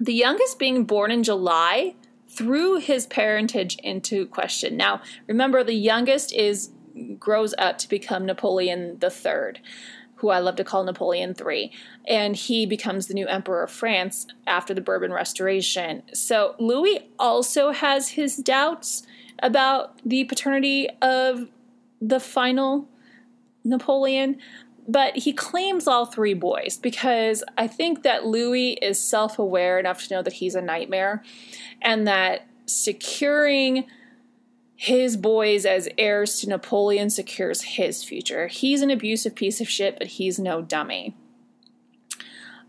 the 0.00 0.14
youngest 0.14 0.58
being 0.58 0.84
born 0.84 1.10
in 1.10 1.22
July 1.22 1.94
threw 2.28 2.78
his 2.78 3.06
parentage 3.06 3.76
into 3.76 4.26
question. 4.26 4.76
Now, 4.76 5.02
remember, 5.26 5.62
the 5.62 5.74
youngest 5.74 6.32
is 6.32 6.70
grows 7.18 7.54
up 7.58 7.78
to 7.78 7.88
become 7.88 8.26
Napoleon 8.26 8.98
III, 9.02 9.60
who 10.16 10.30
I 10.30 10.38
love 10.38 10.56
to 10.56 10.64
call 10.64 10.84
Napoleon 10.84 11.34
III. 11.38 11.72
And 12.06 12.36
he 12.36 12.66
becomes 12.66 13.06
the 13.06 13.14
new 13.14 13.26
emperor 13.26 13.64
of 13.64 13.70
France 13.70 14.26
after 14.46 14.72
the 14.72 14.80
Bourbon 14.80 15.12
Restoration. 15.12 16.02
So 16.14 16.54
Louis 16.58 17.08
also 17.18 17.72
has 17.72 18.10
his 18.10 18.36
doubts 18.36 19.04
about 19.42 19.98
the 20.04 20.24
paternity 20.24 20.88
of 21.00 21.48
the 22.00 22.20
final 22.20 22.88
Napoleon, 23.64 24.38
but 24.88 25.16
he 25.16 25.32
claims 25.32 25.86
all 25.86 26.06
three 26.06 26.34
boys 26.34 26.76
because 26.76 27.44
I 27.56 27.66
think 27.66 28.02
that 28.02 28.26
Louis 28.26 28.72
is 28.74 29.00
self 29.00 29.38
aware 29.38 29.78
enough 29.78 30.06
to 30.06 30.14
know 30.14 30.22
that 30.22 30.34
he's 30.34 30.54
a 30.54 30.62
nightmare 30.62 31.22
and 31.80 32.06
that 32.06 32.48
securing 32.66 33.84
his 34.82 35.16
boys 35.16 35.64
as 35.64 35.88
heirs 35.96 36.40
to 36.40 36.48
Napoleon 36.48 37.08
secures 37.08 37.62
his 37.62 38.02
future. 38.02 38.48
He's 38.48 38.82
an 38.82 38.90
abusive 38.90 39.36
piece 39.36 39.60
of 39.60 39.68
shit, 39.68 39.96
but 39.96 40.08
he's 40.08 40.40
no 40.40 40.60
dummy. 40.60 41.14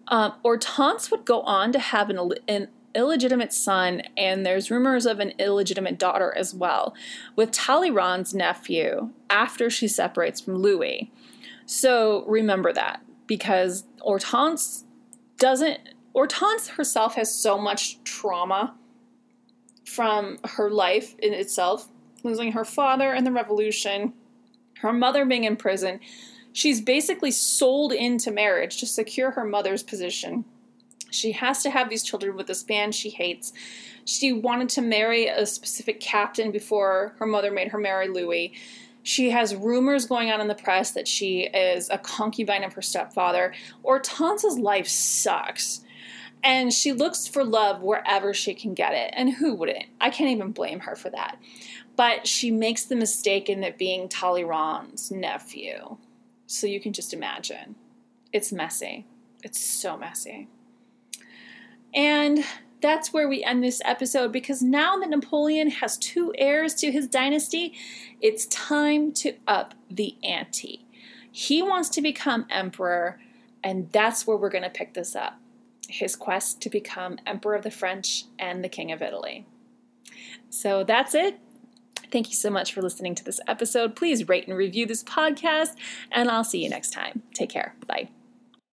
Um, 0.09 0.33
Hortense 0.43 1.09
would 1.09 1.25
go 1.25 1.41
on 1.41 1.71
to 1.71 1.79
have 1.79 2.11
an, 2.11 2.33
an 2.47 2.67
illegitimate 2.93 3.51
son, 3.51 4.03
and 4.15 4.45
there's 4.45 4.69
rumors 4.69 5.07
of 5.07 5.19
an 5.19 5.33
illegitimate 5.39 5.97
daughter 5.97 6.31
as 6.37 6.53
well, 6.53 6.93
with 7.35 7.49
Talleyrand's 7.49 8.35
nephew 8.35 9.09
after 9.31 9.71
she 9.71 9.87
separates 9.87 10.39
from 10.39 10.57
Louis. 10.57 11.11
So 11.65 12.25
remember 12.27 12.71
that 12.73 13.01
because 13.25 13.85
Hortense 14.01 14.83
doesn't, 15.39 15.79
Hortense 16.13 16.67
herself 16.67 17.15
has 17.15 17.33
so 17.33 17.57
much 17.57 18.03
trauma 18.03 18.75
from 19.83 20.37
her 20.43 20.69
life 20.69 21.15
in 21.17 21.33
itself 21.33 21.89
losing 22.23 22.53
her 22.53 22.65
father 22.65 23.13
in 23.13 23.23
the 23.23 23.31
revolution, 23.31 24.13
her 24.79 24.93
mother 24.93 25.25
being 25.25 25.43
in 25.43 25.55
prison. 25.55 25.99
She's 26.51 26.81
basically 26.81 27.31
sold 27.31 27.91
into 27.91 28.31
marriage 28.31 28.77
to 28.79 28.85
secure 28.85 29.31
her 29.31 29.43
mother's 29.43 29.83
position. 29.83 30.45
She 31.09 31.33
has 31.33 31.61
to 31.63 31.69
have 31.69 31.89
these 31.89 32.03
children 32.03 32.35
with 32.35 32.47
this 32.47 32.67
man 32.67 32.91
she 32.91 33.09
hates. 33.09 33.53
She 34.05 34.33
wanted 34.33 34.69
to 34.69 34.81
marry 34.81 35.27
a 35.27 35.45
specific 35.45 35.99
captain 35.99 36.51
before 36.51 37.15
her 37.19 37.25
mother 37.25 37.51
made 37.51 37.69
her 37.69 37.77
marry 37.77 38.07
Louis. 38.07 38.53
She 39.03 39.29
has 39.31 39.55
rumors 39.55 40.05
going 40.05 40.31
on 40.31 40.41
in 40.41 40.47
the 40.47 40.55
press 40.55 40.91
that 40.91 41.07
she 41.07 41.43
is 41.43 41.89
a 41.89 41.97
concubine 41.97 42.63
of 42.63 42.73
her 42.73 42.81
stepfather. 42.81 43.53
Hortense's 43.83 44.57
life 44.57 44.87
sucks. 44.87 45.81
And 46.43 46.73
she 46.73 46.91
looks 46.91 47.25
for 47.25 47.43
love 47.43 47.81
wherever 47.81 48.33
she 48.33 48.53
can 48.53 48.73
get 48.73 48.93
it. 48.93 49.13
And 49.15 49.33
who 49.33 49.55
wouldn't? 49.55 49.85
I 50.01 50.09
can't 50.09 50.29
even 50.29 50.51
blame 50.51 50.81
her 50.81 50.95
for 50.95 51.09
that. 51.11 51.37
But 51.95 52.27
she 52.27 52.51
makes 52.51 52.85
the 52.85 52.95
mistake 52.95 53.49
in 53.49 53.61
that 53.61 53.77
being 53.77 54.09
Talleyrand's 54.09 55.11
nephew. 55.11 55.97
So 56.47 56.67
you 56.67 56.79
can 56.79 56.93
just 56.93 57.13
imagine. 57.13 57.75
It's 58.31 58.51
messy. 58.51 59.05
It's 59.43 59.59
so 59.59 59.97
messy. 59.97 60.47
And 61.93 62.43
that's 62.81 63.13
where 63.13 63.29
we 63.29 63.43
end 63.43 63.63
this 63.63 63.81
episode 63.85 64.31
because 64.31 64.61
now 64.61 64.97
that 64.97 65.09
Napoleon 65.09 65.69
has 65.69 65.97
two 65.97 66.33
heirs 66.37 66.73
to 66.75 66.91
his 66.91 67.07
dynasty, 67.07 67.73
it's 68.19 68.45
time 68.47 69.11
to 69.13 69.35
up 69.47 69.73
the 69.89 70.17
ante. 70.23 70.85
He 71.31 71.61
wants 71.61 71.89
to 71.89 72.01
become 72.01 72.45
emperor, 72.49 73.19
and 73.63 73.91
that's 73.91 74.27
where 74.27 74.37
we're 74.37 74.49
going 74.49 74.63
to 74.63 74.69
pick 74.69 74.93
this 74.93 75.15
up 75.15 75.39
his 75.89 76.15
quest 76.15 76.61
to 76.61 76.69
become 76.69 77.19
emperor 77.25 77.55
of 77.55 77.63
the 77.63 77.71
French 77.71 78.25
and 78.39 78.63
the 78.63 78.69
king 78.69 78.91
of 78.91 79.01
Italy. 79.01 79.45
So 80.49 80.83
that's 80.83 81.13
it. 81.13 81.39
Thank 82.13 82.29
you 82.29 82.35
so 82.35 82.51
much 82.51 82.71
for 82.73 82.83
listening 82.83 83.15
to 83.15 83.23
this 83.23 83.39
episode. 83.47 83.95
Please 83.95 84.29
rate 84.29 84.47
and 84.47 84.55
review 84.55 84.85
this 84.85 85.03
podcast, 85.03 85.75
and 86.11 86.29
I'll 86.29 86.43
see 86.43 86.63
you 86.63 86.69
next 86.69 86.91
time. 86.91 87.23
Take 87.33 87.49
care. 87.49 87.75
Bye. 87.87 88.09